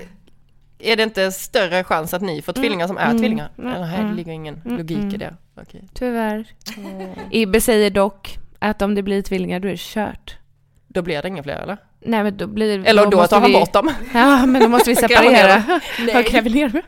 [0.83, 3.19] är det inte större chans att ni får tvillingar som är Mm.
[3.19, 3.51] tvillingar?
[3.59, 3.73] Mm.
[3.75, 5.19] Eller nej, det ligger ingen logik i Mm.
[5.19, 5.35] det.
[5.63, 5.85] Okej.
[5.95, 6.45] Tyvärr.
[7.31, 10.37] Ibbe säger dock att om det blir tvillingar då är det kört.
[10.89, 11.77] Då blir det inga fler eller?
[12.05, 13.91] Nej men då blir Eller då, måste tar han vi- bort dem.
[14.15, 15.63] Ja men då måste vi separera.
[16.07, 16.25] Nej.
[16.31, 16.83] Gräver ner mig?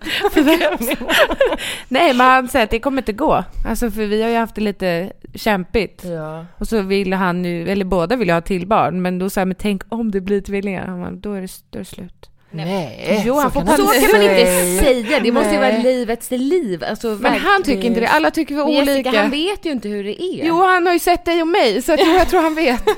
[1.88, 3.44] Nej men han säger att det kommer inte gå.
[3.66, 6.04] Alltså för vi har ju haft det lite kämpigt.
[6.04, 6.46] Ja.
[6.58, 9.02] Och så ville han nu, eller båda ville ha till barn.
[9.02, 10.86] Men då sa jag, men tänk om det blir tvillingar.
[10.86, 12.30] Han bara, då är det, då är det slut.
[12.52, 14.46] Nej, Jo, han får kan Så kan man inte
[14.84, 15.20] säga.
[15.20, 16.84] det måste ju vara livets liv.
[16.84, 19.20] Alltså, Men han tycker inte det, alla tycker vi Jessica, olika.
[19.22, 20.46] han vet ju inte hur det är.
[20.46, 22.84] Jo, han har ju sett dig och mig, så att, jo, jag tror han vet.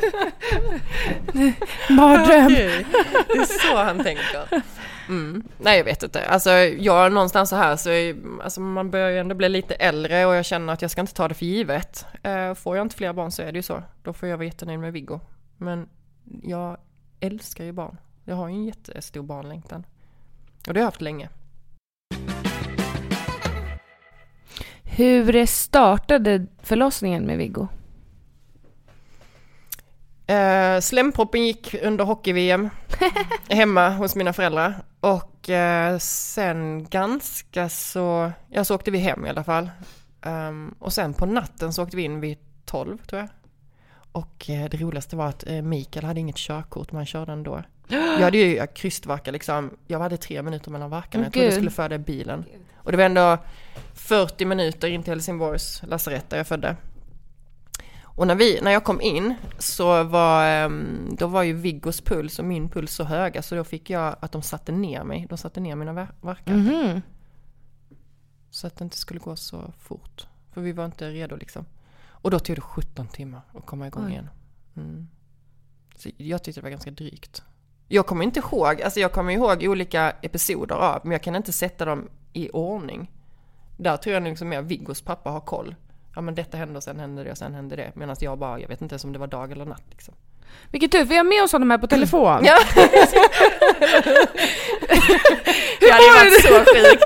[1.90, 2.46] Mardröm.
[2.46, 2.86] Okej,
[3.28, 4.62] Det är så han tänker.
[5.08, 5.42] Mm.
[5.58, 6.26] Nej jag vet inte.
[6.26, 9.74] Alltså jag är någonstans så här så är, alltså, man börjar ju ändå bli lite
[9.74, 12.06] äldre och jag känner att jag ska inte ta det för givet.
[12.22, 13.82] Eh, får jag inte fler barn så är det ju så.
[14.02, 15.20] Då får jag vara jättenöjd med Viggo.
[15.56, 15.88] Men
[16.42, 16.76] jag
[17.20, 17.96] älskar ju barn.
[18.24, 19.86] Jag har ju en jättestor barnlängtan.
[20.68, 21.28] Och det har jag haft länge.
[24.82, 27.68] Hur startade förlossningen med Viggo?
[30.26, 32.70] Eh, slemproppen gick under hockey-VM
[33.48, 34.74] hemma hos mina föräldrar.
[35.00, 39.70] Och eh, sen ganska så, ja så åkte vi hem i alla fall.
[40.22, 43.28] Ehm, och sen på natten så åkte vi in vid 12 tror jag.
[44.12, 47.62] Och eh, det roligaste var att eh, Mikael hade inget körkort men han körde ändå.
[47.88, 51.24] Jag hade ju krystverkar liksom, jag hade tre minuter mellan verkarna.
[51.24, 52.44] Jag trodde jag skulle föda i bilen.
[52.76, 53.38] Och det var ändå
[53.94, 56.76] 40 minuter in till Helsingborgs lasarett där jag födde.
[58.16, 62.38] Och när, vi, när jag kom in så var, ehm, då var ju Viggos puls
[62.38, 65.26] och min puls så höga så då fick jag att de satte ner mig.
[65.28, 66.54] De satte ner mina ver- verkar.
[66.54, 67.02] Mhm.
[68.50, 70.26] Så att det inte skulle gå så fort.
[70.52, 71.66] För vi var inte redo liksom.
[72.06, 74.10] Och då tog det 17 timmar att komma igång Oj.
[74.10, 74.28] igen.
[74.76, 75.08] Mm.
[75.96, 77.42] Så jag tyckte det var ganska drygt.
[77.88, 81.52] Jag kommer inte ihåg, alltså jag kommer ihåg olika episoder av, men jag kan inte
[81.52, 83.10] sätta dem i ordning.
[83.76, 85.74] Där tror jag liksom mer Viggos pappa har koll.
[86.14, 87.92] Ja men detta hände och sen hände det och sen hände det.
[87.94, 90.14] Medan jag bara, jag vet inte ens om det var dag eller natt liksom.
[90.74, 92.44] Vilket tur, vi har med oss honom här på telefon.
[92.44, 92.58] Ja.
[95.80, 97.04] det hade ju varit så sjukt.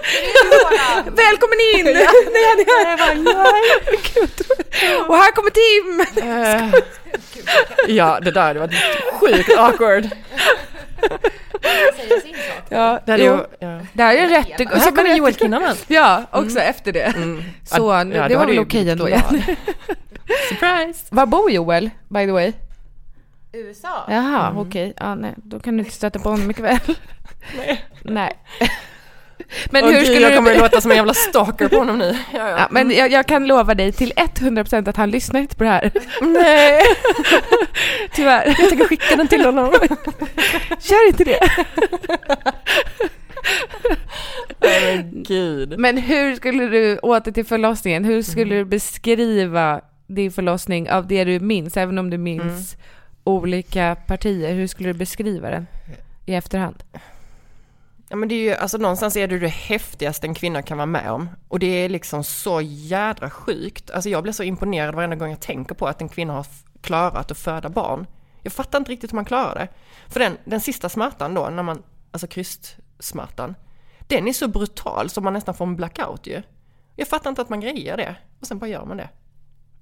[1.17, 1.85] Välkommen in!
[1.85, 2.07] Nej,
[2.57, 2.97] det är
[4.15, 4.31] Gud.
[5.09, 6.01] Och här kommer Tim!
[6.29, 6.81] Eh,
[7.97, 8.75] ja, det där hade varit
[9.21, 10.09] sjukt awkward.
[12.69, 13.81] Ja, Det jo, ju, ja.
[13.93, 14.77] det här är en rättegång.
[14.77, 15.77] Och så kommer Joel Kinnaman.
[15.87, 17.13] Ja, också efter det.
[17.17, 17.43] Mm.
[17.65, 17.77] Så,
[18.15, 19.09] Ja, det, var väl okej ändå.
[20.49, 21.05] Surprise!
[21.11, 22.53] Var bor Joel, by the way?
[23.53, 24.05] USA.
[24.09, 24.93] Jaha, okej.
[24.97, 26.79] Ja, nej, då kan du inte stöta på honom ikväll.
[27.57, 27.85] Nej.
[28.03, 28.39] Nej.
[29.71, 30.37] Men Åh hur gud, skulle jag du...
[30.37, 32.17] kommer att låta som en jävla stalker på honom nu.
[32.35, 32.59] Ja, ja.
[32.59, 35.71] Ja, men jag, jag kan lova dig till 100% att han lyssnar inte på det
[35.71, 35.91] här.
[36.21, 36.83] Nej,
[38.15, 38.47] Tyvärr.
[38.47, 39.73] jag tänker skicka den till honom.
[40.81, 41.41] Kör inte det.
[44.61, 45.79] Men gud.
[45.79, 48.59] Men hur skulle du, åter till förlossningen, hur skulle Mm.
[48.59, 52.85] du beskriva din förlossning av det du minns, även om du minns Mm.
[53.29, 55.67] Olika partier, hur skulle du beskriva den
[56.27, 56.85] i efterhand?
[58.09, 60.87] Ja men det är ju, alltså någonstans är det det häftigaste en kvinna kan vara
[60.87, 61.29] med om.
[61.49, 63.91] Och det är liksom så jädra sjukt.
[63.91, 66.47] Alltså jag blir så imponerad varenda gång jag tänker på att en kvinna har
[66.81, 68.07] klarat att föda barn.
[68.43, 69.69] Jag fattar inte riktigt hur man klarar det.
[70.09, 73.55] För den, den sista smärtan då, när man, alltså krystsmärtan,
[74.01, 76.43] den är så brutal som man nästan får en blackout ju.
[76.97, 78.17] Jag fattar inte att man grejer det.
[78.41, 79.09] Och sen bara gör man det.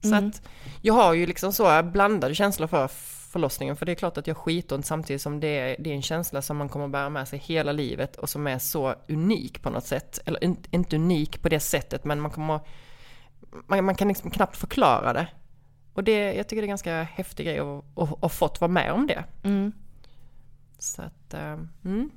[0.02, 0.42] Så att
[0.82, 2.84] jag har ju liksom så blandade känslor för
[3.30, 3.76] förlossningen.
[3.76, 6.42] För det är klart att jag skitont samtidigt som det är, det är en känsla
[6.42, 9.86] som man kommer bära med sig hela livet och som är så unik på något
[9.86, 10.20] sätt.
[10.24, 12.60] Eller inte, inte unik på det sättet men man kommer
[13.66, 15.26] man, man kan liksom knappt förklara det.
[15.92, 19.06] Och det, jag tycker det är ganska häftig grej att, att fått vara med om
[19.06, 19.24] det.
[19.44, 19.72] Mm.
[20.78, 22.10] Så att, eh, mm.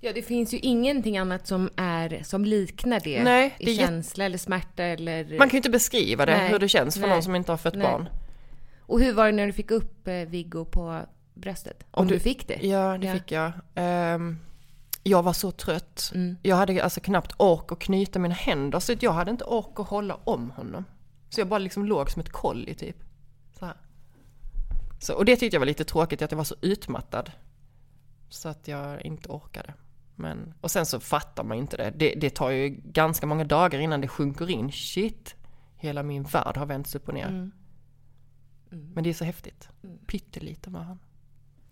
[0.00, 3.22] Ja, det finns ju ingenting annat som, är, som liknar det.
[3.22, 5.38] Nej, det I känsla eller smärta eller...
[5.38, 7.52] Man kan ju inte beskriva det, Nej, hur det känns för nej, någon som inte
[7.52, 7.86] har fött nej.
[7.86, 8.08] barn.
[8.86, 11.00] Och hur var det när du fick upp eh, Viggo på
[11.34, 11.86] bröstet?
[11.90, 12.66] Om du, du- fick det?
[12.66, 13.14] Ja, det Ja.
[13.14, 13.52] fick jag.
[13.74, 14.38] Ehm,
[15.02, 16.10] jag var så trött.
[16.14, 16.36] Mm.
[16.42, 19.88] Jag hade alltså knappt ork att knyta mina händer så jag hade inte ork att
[19.88, 20.84] hålla om honom.
[21.28, 22.96] Så jag bara liksom låg som ett kolli typ.
[23.58, 23.74] Så här.
[25.00, 27.30] Så, och det tyckte jag var lite tråkigt, att jag var så utmattad.
[28.28, 29.74] Så att jag inte orkade.
[30.14, 31.90] Men, och sen så fattar man inte det.
[31.96, 32.14] det.
[32.14, 34.72] Det tar ju ganska många dagar innan det sjunker in.
[34.72, 35.34] Shit,
[35.76, 37.26] hela min värld har vänts upp och ner.
[37.28, 37.52] Mm.
[38.94, 39.68] Men det är så häftigt.
[40.06, 40.98] Pytteliten var han.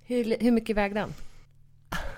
[0.02, 1.14] Hur, hur mycket vägde han?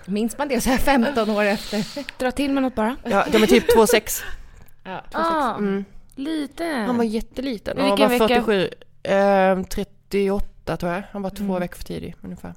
[0.05, 1.87] Minns man det så här 15 år efter?
[2.19, 2.97] Dra till med något bara.
[3.03, 4.23] Ja, de är typ 2,6.
[4.83, 5.03] Ja.
[5.11, 5.85] Ah, Mm.
[6.15, 6.85] liten.
[6.85, 7.77] Han var jätteliten.
[7.77, 8.27] I Han var vecka?
[8.27, 8.69] 47,
[9.03, 11.03] eh, 38 tror jag.
[11.11, 11.59] Han var två Mm.
[11.59, 12.53] veckor för tidig ungefär.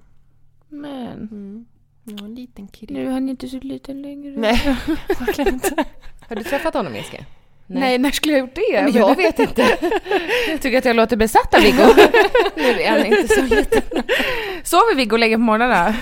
[0.69, 1.67] Men Mm.
[2.05, 2.99] Ja, en liten kille.
[3.01, 4.31] nu är han inte så liten längre.
[4.37, 4.77] Nej,
[5.19, 5.85] verkligen inte.
[6.29, 7.25] Har du träffat honom Jessica?
[7.71, 7.99] Nej.
[7.99, 8.83] när skulle jag gjort det?
[8.83, 9.63] Men jag vet inte.
[10.49, 11.83] Jag tycker att jag låter besatt av Viggo.
[12.57, 13.83] nu är han inte så liten.
[14.63, 15.89] Sover Viggo länge på morgnarna?
[15.89, 15.95] Eh,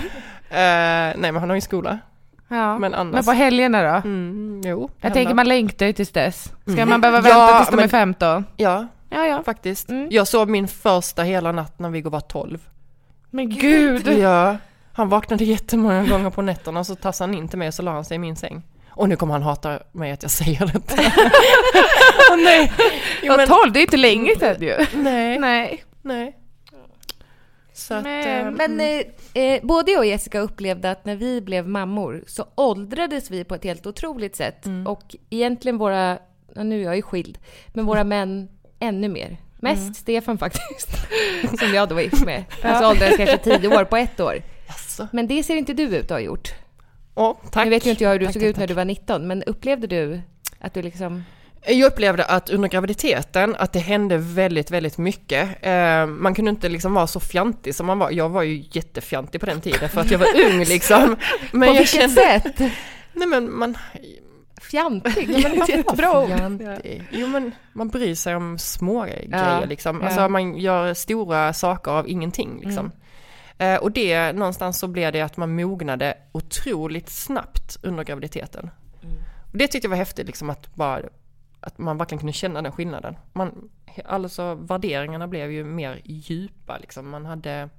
[1.17, 1.99] nej, men han har ju skola.
[2.47, 2.79] Ja.
[2.79, 3.13] Men annars...
[3.15, 4.09] Men på helgerna då?
[4.09, 4.89] Mm, jo.
[5.01, 6.43] Jag tänker man längtar ju tills dess.
[6.43, 6.89] Ska Mm.
[6.89, 8.45] man behöva vänta Ja, tills de är men- 15?
[8.57, 9.43] Ja, Ja, ja.
[9.43, 9.89] faktiskt.
[9.89, 10.07] Mm.
[10.11, 12.59] Jag sov min första hela natt när Viggo var 12.
[13.29, 14.07] Men gud!
[14.07, 14.57] Ja,
[14.93, 17.81] han vaknade jättemånga gånger på nätterna och så tassade han in till mig och så
[17.81, 18.63] la han sig i min säng.
[18.97, 20.95] Och nu kommer han hata mig att jag säger detta.
[22.31, 22.71] Åh nej!
[23.23, 24.85] Jo, men- 12, det är inte länge sedan ju.
[24.93, 25.83] Nej, Nej.
[26.01, 26.37] nej.
[27.89, 28.79] Att, Men- eh, Men
[29.33, 33.55] eh, både jag och Jessica upplevde att när vi blev mammor så åldrades vi på
[33.55, 34.65] ett helt otroligt sätt.
[34.87, 36.17] Och egentligen våra,
[36.55, 39.37] nu är jag ju skild, men våra män ännu mer.
[39.59, 40.89] Mest Stefan faktiskt,
[41.59, 42.43] som jag då var gift med.
[42.61, 44.41] Alltså åldrades kanske tio år på ett år.
[44.67, 45.07] jaså?
[45.11, 46.53] Men det ser inte du ut att ha gjort.
[47.17, 47.63] Åh, tack.
[47.63, 48.67] Nu vet ju inte jag hur du Tack, såg tack, ut när tack.
[48.67, 50.21] du var 19, men upplevde du
[50.59, 51.23] att du liksom...
[51.65, 55.49] Jag upplevde att under graviditeten att det hände väldigt, väldigt mycket.
[55.61, 58.11] Eh, man kunde inte liksom vara så fjantig som man var.
[58.11, 61.15] Jag var ju jättefjantig på den tiden för att jag var ung liksom.
[61.51, 62.59] Men på jag vilket sätt?
[63.13, 63.77] Nej men man...
[64.61, 65.29] Fjantig?
[65.29, 66.27] Nej, men Jättebra ord.
[66.27, 67.03] fjantig.
[67.11, 69.99] Jo men man bryr sig om små grejer liksom.
[70.01, 70.05] ja.
[70.07, 72.85] Alltså man gör stora saker av ingenting liksom.
[72.85, 72.91] Eh,
[73.81, 78.69] och det, någonstans så blev det att man mognade otroligt snabbt under graviditeten.
[79.51, 81.01] Och det tyckte jag var häftigt liksom att bara
[81.59, 83.15] att man verkligen kunde känna den skillnaden.
[83.33, 83.69] Man,
[84.05, 87.09] alltså värderingarna blev ju mer djupa liksom.
[87.09, 87.69] Man hade,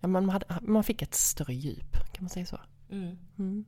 [0.00, 2.58] ja, man, hade, man fick ett större djup, kan man säga så?
[2.90, 3.64] Mm.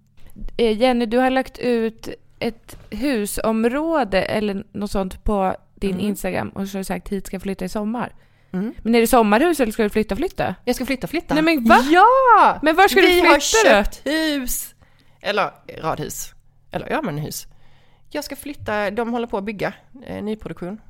[0.56, 6.06] Eh, Jenny, du har lagt ut ett husområde eller något sånt på din Mm.
[6.06, 8.14] Instagram och så har du sagt hit ska jag flytta i sommar.
[8.54, 8.74] Mm.
[8.82, 10.54] Men är det sommarhus eller ska du flytta flytta?
[10.64, 11.34] Jag ska flytta, flytta.
[11.34, 11.78] Nej men va?
[11.90, 12.58] Ja!
[12.62, 13.40] Men var ska Vi du flytta har då?
[13.40, 14.74] köpt hus!
[15.20, 15.50] Eller
[15.82, 16.32] radhus.
[16.70, 17.46] Eller ja men hus.
[18.10, 19.72] Jag ska flytta, de håller på att bygga
[20.06, 20.80] eh, nyproduktion.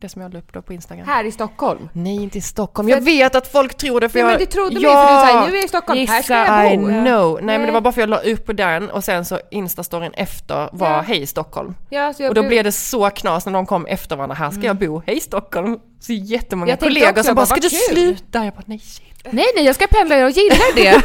[0.00, 1.06] Det som jag la upp då på Instagram.
[1.06, 1.88] Här i Stockholm?
[1.92, 2.88] Nej, inte i Stockholm.
[2.88, 4.30] Jag vet att folk tror det för Ja, jag...
[4.30, 6.74] men det trodde mig för du sa nu är jag i Stockholm, här ska jag
[6.74, 6.84] I bo.
[6.86, 7.32] know.
[7.34, 7.70] Nej, men det Nej.
[7.72, 11.00] var bara för jag la upp på den och sen så instastoryn efter var Ja.
[11.00, 11.74] Hej Stockholm.
[11.90, 14.34] Ja, så jag Och då blev det så knas när de kom efter varandra.
[14.34, 15.78] Här ska jag bo, Hej Stockholm.
[16.00, 18.44] Så jättemånga Jag kollegor också, som bara, ska du kul." sluta?
[18.44, 19.04] Jag bara, nej shit.
[19.30, 20.82] Nej, nej, jag ska pendla, jag gillar det.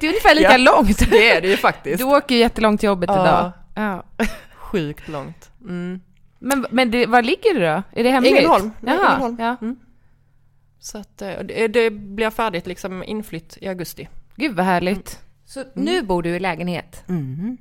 [0.00, 0.56] det är ungefär lika Ja.
[0.56, 1.10] långt.
[1.10, 1.98] Det är det ju faktiskt.
[1.98, 3.22] Du åker ju jättelångt till jobbet Ja.
[3.24, 3.52] idag.
[3.74, 4.02] Ja.
[4.56, 5.50] Sjukt långt.
[5.62, 6.00] Mm.
[6.38, 7.82] Men, men det, var ligger det då?
[8.00, 8.36] Är det hemligt?
[8.36, 8.70] Ängelholm.
[8.80, 9.36] Nej, Jaha, Ängelholm.
[9.40, 9.56] Ja.
[10.80, 14.08] Så att eh, det, det blir färdigt liksom inflytt i augusti.
[14.36, 15.20] Gud vad härligt.
[15.44, 17.04] Så nu bor du i lägenhet?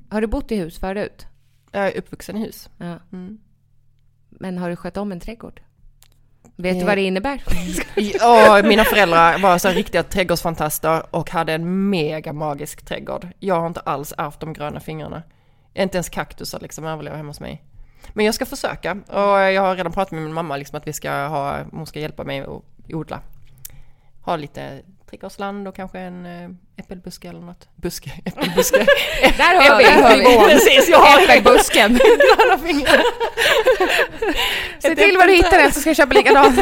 [0.09, 1.25] Har du bott i hus förut?
[1.71, 2.69] Jag är uppvuxen i hus.
[2.77, 2.99] Ja.
[3.11, 3.37] Mm.
[4.29, 5.61] Men har du skött om en trädgård?
[6.55, 7.43] Vet du Eh, vad det innebär?
[8.19, 13.27] Ja, mina föräldrar var så riktiga trädgårdsfantaster och hade en mega magisk trädgård.
[13.39, 15.23] Jag har inte alls ärvt de gröna fingrarna.
[15.73, 17.63] Inte ens kaktusar liksom överlever hemma hos mig.
[18.13, 20.93] Men jag ska försöka och jag har redan pratat med min mamma liksom att vi
[20.93, 23.21] ska ha, hon ska hjälpa mig att odla.
[24.21, 27.69] Ha lite trädgårdsland och kanske en äh, äppelbuske eller något.
[27.75, 28.85] Buske, äppelbuske.
[29.37, 29.77] Där har
[30.17, 30.53] vi!
[30.53, 31.99] Precis, jag har Äppelbusken.
[34.79, 36.53] Se till var du hittar den så ska jag köpa likadan.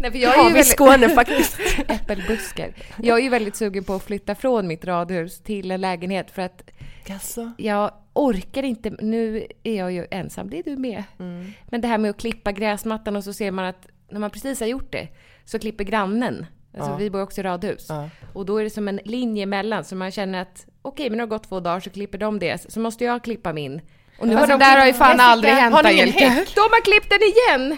[0.00, 0.72] Nej, för Jag jag är har ju väldigt...
[0.72, 1.60] Skåne faktiskt.
[1.88, 2.72] Äppelbuskar.
[2.96, 6.42] Jag är ju väldigt sugen på att flytta från mitt radhus till en lägenhet för
[6.42, 6.62] att
[7.06, 7.52] Jaså?
[7.58, 8.90] jag orkar inte.
[8.90, 11.04] Nu är jag ju ensam, det är du med.
[11.18, 11.52] Mm.
[11.70, 14.60] Men det här med att klippa gräsmattan och så ser man att när man precis
[14.60, 15.08] har gjort det
[15.44, 16.46] så klipper grannen.
[16.76, 16.96] Alltså Ja.
[16.96, 17.86] vi bor också i radhus.
[17.88, 18.08] Ja.
[18.32, 21.22] Och då är det som en linje emellan så man känner att okej, men det
[21.22, 22.72] har gått två dagar så klipper de det.
[22.72, 23.80] Så måste jag klippa min.
[24.18, 26.18] Och nu Alltså, de där har ju fan aldrig hänt har Angelica.
[26.54, 27.76] De har klippt den igen!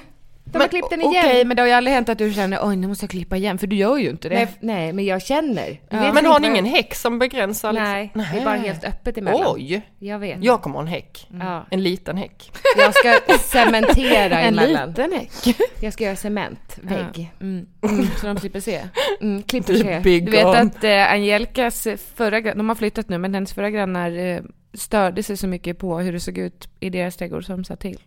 [0.59, 1.25] De har klippt den igen.
[1.27, 3.37] Okej, men det har ju aldrig hänt att du känner oj nu måste jag klippa
[3.37, 4.35] igen, för du gör ju inte det.
[4.35, 5.67] Nej, nej, men jag känner.
[5.91, 7.73] Vet Men har ni ingen häck som begränsar?
[7.73, 7.93] liksom?
[7.93, 9.55] Nej, det är bara helt öppet emellan.
[9.55, 9.83] Oj!
[9.99, 10.45] Jag vet.
[10.45, 11.29] Jag kommer ha en häck.
[11.41, 11.67] Ja.
[11.71, 12.53] En liten häck.
[12.77, 14.89] Jag ska cementera en emellan.
[14.89, 15.57] liten häck.
[15.81, 17.33] Jag ska göra cementvägg.
[17.41, 17.67] Mm.
[17.83, 18.81] Mm, så de slipper se.
[19.21, 20.57] Mm, klipper är big Du vet on.
[20.57, 24.41] att eh, Angelicas förra de har flyttat nu, men hennes förra grannar eh,
[24.75, 27.99] störde sig så mycket på hur det såg ut i deras trädgård som sa till.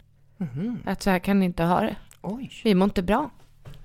[0.85, 1.95] Att så här kan ni inte ha det.
[2.27, 2.51] Oj.
[2.63, 3.29] Vi mår inte bra.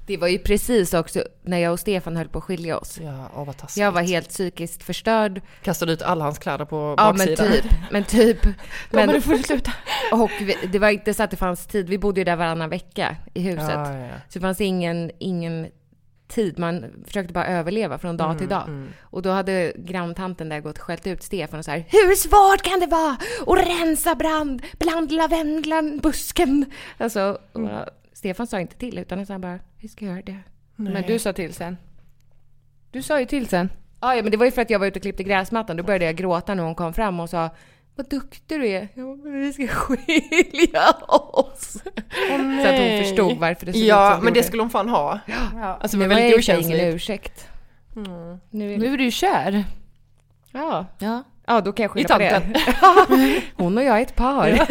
[0.07, 2.99] Det var ju precis också när jag och Stefan höll på att skilja oss.
[3.03, 3.77] Ja, åh vad taskigt.
[3.83, 5.41] Jag var helt psykiskt förstörd.
[5.63, 7.53] Kastade ut alla hans kläder på Ja, men baksidan.
[7.53, 7.65] typ.
[7.91, 8.45] Men typ.
[8.45, 8.55] Men,
[8.91, 9.73] Men, nu får du sluta.
[10.13, 11.89] och vi, det var inte så att det fanns tid.
[11.89, 13.71] Vi bodde ju där varannan vecka i huset.
[13.71, 14.15] Ja, ja, ja.
[14.29, 15.67] Så det fanns ingen, ingen
[16.29, 16.59] tid.
[16.59, 18.87] Man försökte bara överleva från dag till dag.
[19.01, 21.85] Och då hade granntanten där gått och skällt ut Stefan och så här.
[21.89, 23.17] Hur svårt kan det vara
[23.47, 26.65] att rensa brand bland lavendlanbusken?
[26.99, 27.69] Alltså, och
[28.23, 30.39] Stefan sa inte till utan han sa bara, vi ska göra det.
[30.77, 31.77] Men du sa till sen.
[32.91, 33.73] Du sa ju till sen.
[34.01, 35.77] Ja, ja, men det var ju för att jag var ute och klippte gräsmattan.
[35.77, 37.51] Då började jag gråta när hon kom fram och sa
[37.97, 38.89] vad duktig du är.
[38.95, 41.73] Ja, men vi ska skilja oss.
[42.63, 44.89] så att hon förstod varför det såg ut Ja, som men det skulle hon fan
[44.89, 45.21] ha.
[45.55, 45.79] Ja.
[45.81, 46.95] Alltså det Nu var jag väldigt för sig ingen okänsligt.
[46.95, 47.49] ursäkt.
[47.97, 48.39] Mm.
[48.51, 49.65] Nu är Nu är du ju kär.
[50.53, 50.87] Ja.
[50.99, 51.23] Ja.
[51.47, 52.43] ja, då kan jag skylla på det.
[53.57, 54.49] Hon och jag är ett par.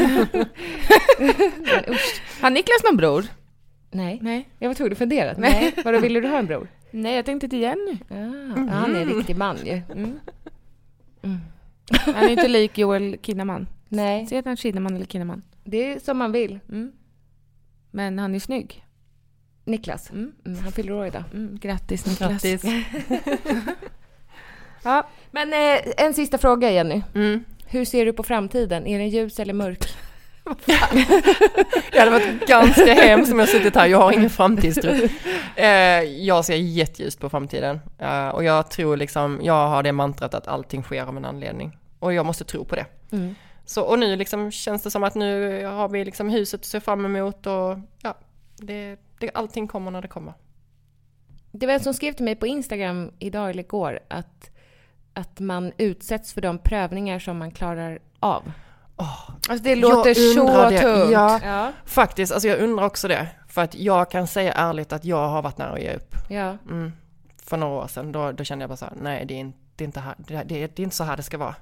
[1.19, 2.21] men usch.
[2.41, 3.25] Har Niklas någon bror?
[3.91, 4.49] Nej, Nej.
[4.59, 5.33] jag var tvungen att fundera.
[5.37, 6.67] Nej, vadå, ville du ha en bror?
[6.91, 7.97] Nej, jag tänkte till Jenny.
[8.07, 9.81] Ja, ja, han är en riktig man ju.
[9.93, 10.19] Mm.
[11.89, 13.67] Han är inte lik Joel Kinnaman.
[13.87, 15.41] Nej, Säg att han Kinnaman eller Kinnaman.
[15.63, 16.59] det är som man vill.
[16.69, 16.91] Mm.
[17.91, 18.85] Men han är snygg.
[19.65, 20.31] Niklas, Mm.
[20.45, 21.23] mm, han fyller år idag.
[21.33, 21.57] Mm.
[21.61, 22.31] Grattis Niklas.
[22.43, 22.63] Grattis.
[24.83, 27.01] Ja, men eh, en sista fråga Jenny.
[27.15, 27.43] Mm.
[27.67, 28.87] Hur ser du på framtiden?
[28.87, 29.85] Är den ljus eller mörk?
[31.91, 34.91] Det hade varit ganska hemskt om jag suttit här, jag har ingen framtidstro.
[35.55, 37.79] Eh, jag ser jätteljust på framtiden.
[37.97, 41.77] Eh, och jag tror liksom, jag har det mantrat att allting sker av en anledning.
[41.99, 42.85] Och jag måste tro på det.
[43.11, 43.35] Mm.
[43.65, 46.79] Så, och nu liksom känns det som att nu har vi liksom huset att se
[46.79, 48.17] fram emot och ja,
[48.57, 50.33] det, det, allting kommer när det kommer.
[51.51, 54.51] Det var en som skrev till mig på Instagram idag eller igår att,
[55.13, 58.51] att man utsätts för de prövningar som man klarar av.
[59.49, 60.81] Alltså det låter Jag så undrar det.
[60.81, 61.11] tungt.
[61.11, 61.39] Ja.
[61.43, 61.71] Ja.
[61.85, 63.27] Faktiskt, alltså jag undrar också det.
[63.47, 66.15] För att jag kan säga ärligt att jag har varit nära att ge upp.
[66.29, 66.57] Ja.
[66.69, 66.91] Mm.
[67.45, 69.57] För några år sedan, då, då kände jag bara så här, nej det är inte,
[69.75, 71.37] det är inte, här, det, är- det, är, det är inte så här det ska
[71.37, 71.55] vara.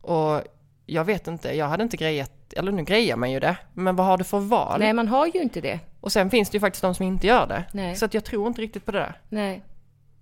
[0.00, 0.42] Och
[0.86, 4.06] jag vet inte, jag hade inte grejat, eller nu grejar man ju det, men vad
[4.06, 4.80] har du för val?
[4.80, 5.80] Nej, man har ju inte det.
[6.00, 7.64] Och sen finns det ju faktiskt de som inte gör det.
[7.72, 7.96] Nej.
[7.96, 9.20] Så att jag tror inte riktigt på det där.
[9.28, 9.62] Nej.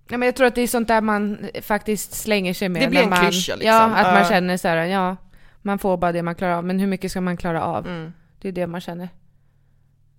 [0.08, 2.82] Nej, men jag tror att det är sånt där man faktiskt slänger sig med.
[2.82, 3.66] Det blir när en man, klyscha, liksom.
[3.74, 4.28] Ja, att man Ja.
[4.28, 5.16] känner så här, ja,
[5.62, 6.64] man får bara det man klarar av.
[6.64, 7.86] Men hur mycket ska man klara av?
[7.86, 8.12] Mm.
[8.40, 9.08] Det är det man känner.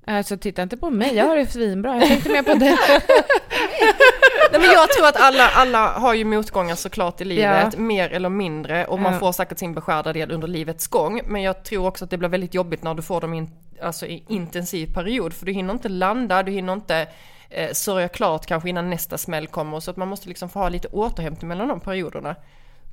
[0.07, 1.97] Alltså titta inte på mig, jag har det svinbra.
[1.97, 2.77] Jag tänkte mer på det.
[4.51, 7.79] Nej men jag tror att alla, alla har ju motgångar såklart i livet, Ja.
[7.79, 9.19] mer eller mindre, och man Ja.
[9.19, 11.21] får säkert sin beskärda del under livets gång.
[11.27, 13.49] Men jag tror också att det blir väldigt jobbigt när du får dem i en
[13.81, 17.07] alltså, i intensiv period, för du hinner inte landa, du hinner inte
[17.49, 20.69] eh, sörja klart kanske innan nästa smäll kommer, så att man måste liksom få ha
[20.69, 22.35] lite återhämtning mellan de perioderna.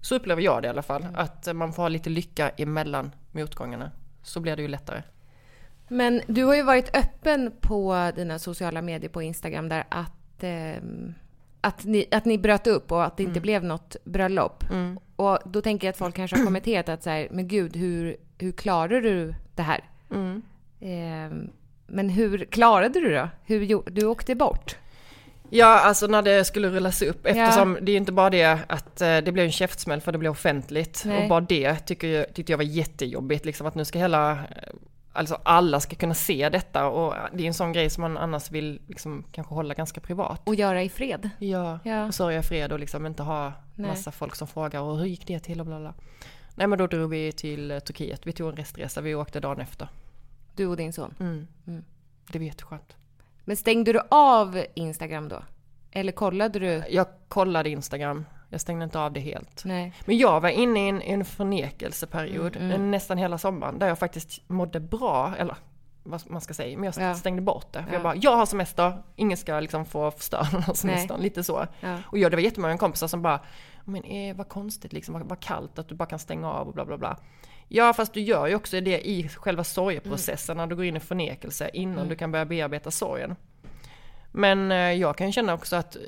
[0.00, 3.10] Så upplever jag det i alla fall, att eh, man får ha lite lycka emellan
[3.32, 3.90] motgångarna.
[4.22, 5.02] Så blir det ju lättare.
[5.88, 11.14] Men du har ju varit öppen på dina sociala medier på Instagram där att, ehm,
[11.60, 14.64] att, ni, att ni bröt upp och att det inte blev något bröllop.
[15.16, 18.16] Och då tänker jag att folk kanske har kommenterat att så här, men gud, hur,
[18.38, 19.80] hur klarar du det här?
[20.80, 21.50] Ehm,
[21.86, 23.28] men hur klarade du då?
[23.44, 24.76] Hur, du åkte bort?
[25.50, 29.00] Ja, alltså när det skulle rullas upp eftersom det är ju inte bara det att
[29.00, 31.02] eh, det blev en käftsmäll för det blev offentligt.
[31.06, 31.22] Nej.
[31.22, 34.38] Och bara det tycker jag, tyckte jag var jättejobbigt, liksom att nu ska hela, eh,
[35.12, 38.50] alltså alla ska kunna se detta och det är en sån grej som man annars
[38.50, 40.40] vill liksom kanske hålla ganska privat.
[40.44, 41.30] Och göra i fred?
[41.38, 42.06] Ja, Ja.
[42.06, 43.90] och sörja i fred och liksom inte ha Nej.
[43.90, 45.94] massa folk som frågar och hur gick det till och bla bla.
[46.54, 49.60] Nej men då drog vi till eh, Turkiet, vi tog en restresa, vi åkte dagen
[49.60, 49.88] efter.
[50.56, 51.14] Du och din son.
[51.20, 51.84] Mm.
[52.32, 52.96] Det var jätteskönt.
[53.48, 55.42] Men stängde du av Instagram då?
[55.90, 56.82] Eller kollade du?
[56.90, 59.64] Jag kollade Instagram, jag stängde inte av det helt.
[59.64, 59.92] Nej.
[60.04, 64.48] Men jag var inne i en, en förnekelseperiod Mm, nästan hela sommaren där jag faktiskt
[64.48, 65.56] mådde bra, eller
[66.02, 67.14] vad man ska säga, men jag Ja.
[67.14, 67.78] stängde bort det.
[67.82, 67.92] För Ja.
[67.92, 71.66] Jag bara, jag har semester, ingen ska liksom få förstöra semestern, lite så.
[71.80, 71.98] Ja.
[72.06, 73.40] Och jag, det var jättemånga kompisar som bara,
[73.84, 76.74] men eh, vad konstigt liksom, vad, vad kallt att du bara kan stänga av och
[76.74, 77.16] bla bla bla.
[77.68, 81.00] Ja fast du gör ju också det i själva sorgeprocessen när du går in i
[81.00, 83.36] förnekelse innan du kan börja bearbeta sorgen.
[84.32, 86.02] Men eh, jag kan känna också att eh,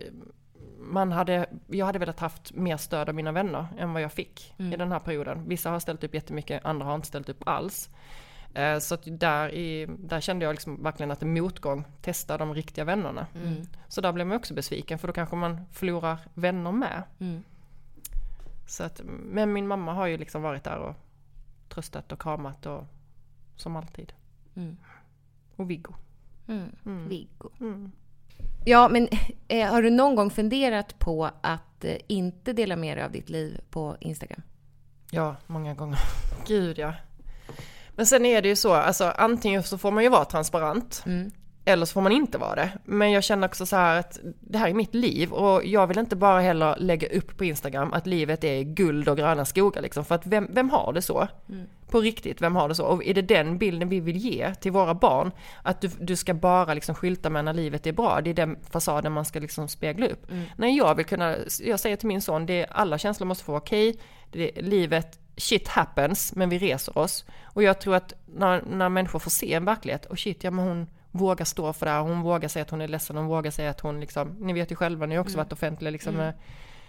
[0.78, 4.54] man hade, jag hade velat haft mer stöd av mina vänner än vad jag fick
[4.58, 5.48] i den här perioden.
[5.48, 7.90] Vissa har ställt upp jättemycket, andra har inte ställt upp alls.
[8.54, 12.54] Eh, Så att där, i, där kände jag liksom verkligen att en motgång testar de
[12.54, 13.26] riktiga vännerna.
[13.88, 17.02] Så där blev man också besviken för då kanske man förlorar vänner med.
[18.66, 20.94] Så att, men min mamma har ju liksom varit där och
[21.74, 22.84] tröstat och kramat och
[23.56, 24.12] som alltid.
[25.56, 25.94] Och Viggo.
[27.08, 27.50] Viggo.
[28.64, 29.08] Ja, men
[29.48, 33.28] eh, har du någon gång funderat på att eh, inte dela med dig av ditt
[33.28, 34.42] liv på Instagram?
[35.10, 35.98] Ja, många gånger.
[36.46, 36.94] Gud ja.
[37.90, 41.02] Men sen är det ju så, alltså antingen så får man ju vara transparent.
[41.06, 41.30] Mm.
[41.64, 42.70] Eller så får man inte vara det.
[42.84, 45.98] Men jag känner också så här att det här är mitt liv och jag vill
[45.98, 50.04] inte bara heller lägga upp på Instagram att livet är guld och gröna skogar liksom.
[50.04, 51.28] För att vem, vem har det så?
[51.90, 52.84] På riktigt, vem har det så?
[52.84, 55.30] Och är det den bilden vi vill ge till våra barn?
[55.62, 58.20] Att du, du ska bara liksom skylta med när livet är bra.
[58.20, 60.26] Det är den fasaden man ska liksom spegla upp.
[60.56, 63.52] Nej, jag vill kunna, jag säger till min son, det är, alla känslor måste få
[63.52, 64.00] vara okej.
[64.32, 67.24] Det, livet, shit happens, men vi reser oss.
[67.42, 70.64] Och jag tror att när, när människor får se en verklighet, och shit, ja men
[70.64, 73.50] hon vågar stå för det här, hon vågar säga att hon är ledsen, hon vågar
[73.50, 76.34] säga att hon liksom, ni vet ju själva, ni har också varit offentliga liksom med,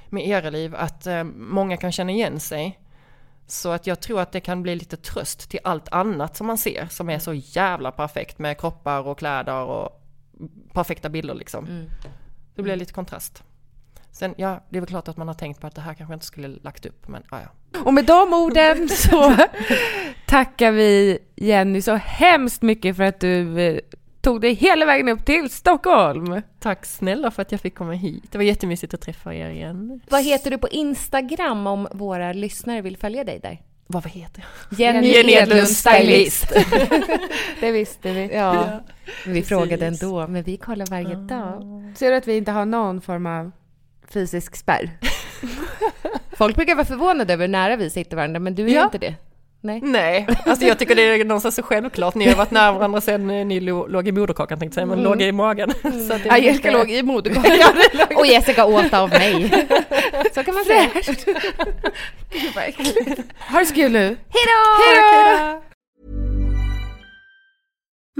[0.10, 2.80] med era liv, att eh, många kan känna igen sig.
[3.48, 6.58] Så att jag tror att det kan bli lite tröst till allt annat som man
[6.58, 10.02] ser, som är så jävla perfekt med kroppar och kläder och
[10.74, 11.88] perfekta bilder liksom.
[12.56, 13.44] Det blir lite kontrast.
[14.12, 16.14] Sen, ja, det är väl klart att man har tänkt på att det här kanske
[16.14, 17.80] inte skulle lagt upp, men ja, ja.
[17.86, 19.36] Och med de orden så
[20.28, 23.80] tackar vi Jenny så hemskt mycket för att du eh,
[24.22, 26.42] tog dig hela vägen upp till Stockholm.
[26.60, 28.24] Tack snälla för att jag fick komma hit.
[28.32, 30.02] Det var jättemysigt att träffa er igen.
[30.10, 33.62] Vad heter du på Instagram om våra lyssnare vill följa dig där?
[33.88, 34.80] Vad, vad heter jag?
[34.80, 36.46] Jenny, Jenny Edlund, stylist.
[37.60, 38.30] Det visste vi.
[38.34, 38.80] Ja,
[39.26, 39.48] vi precis.
[39.50, 41.62] frågade ändå, men vi kollar varje dag.
[41.98, 43.52] Ser du att vi inte har någon form av
[44.10, 44.90] fysisk spärr?
[46.38, 48.84] Folk brukar vara förvånade över hur nära vi sitter varandra, men du är Ja.
[48.84, 49.16] inte det.
[49.64, 49.80] Nej.
[49.84, 52.16] Nej, alltså jag tycker det är någonstans så självklart.
[52.16, 55.04] Ni har varit nära varandra sen eh, ni låg i moderkakan tänkte jag säga, men
[55.04, 55.72] låg i magen.
[56.08, 57.74] Så att det Angelica lite- låg i moderkakan.
[58.18, 59.50] Och Jessica åt av mig.
[60.36, 60.90] Så kan man säga.
[63.52, 64.18] Ha det så kul nu.
[64.30, 65.62] Hej då!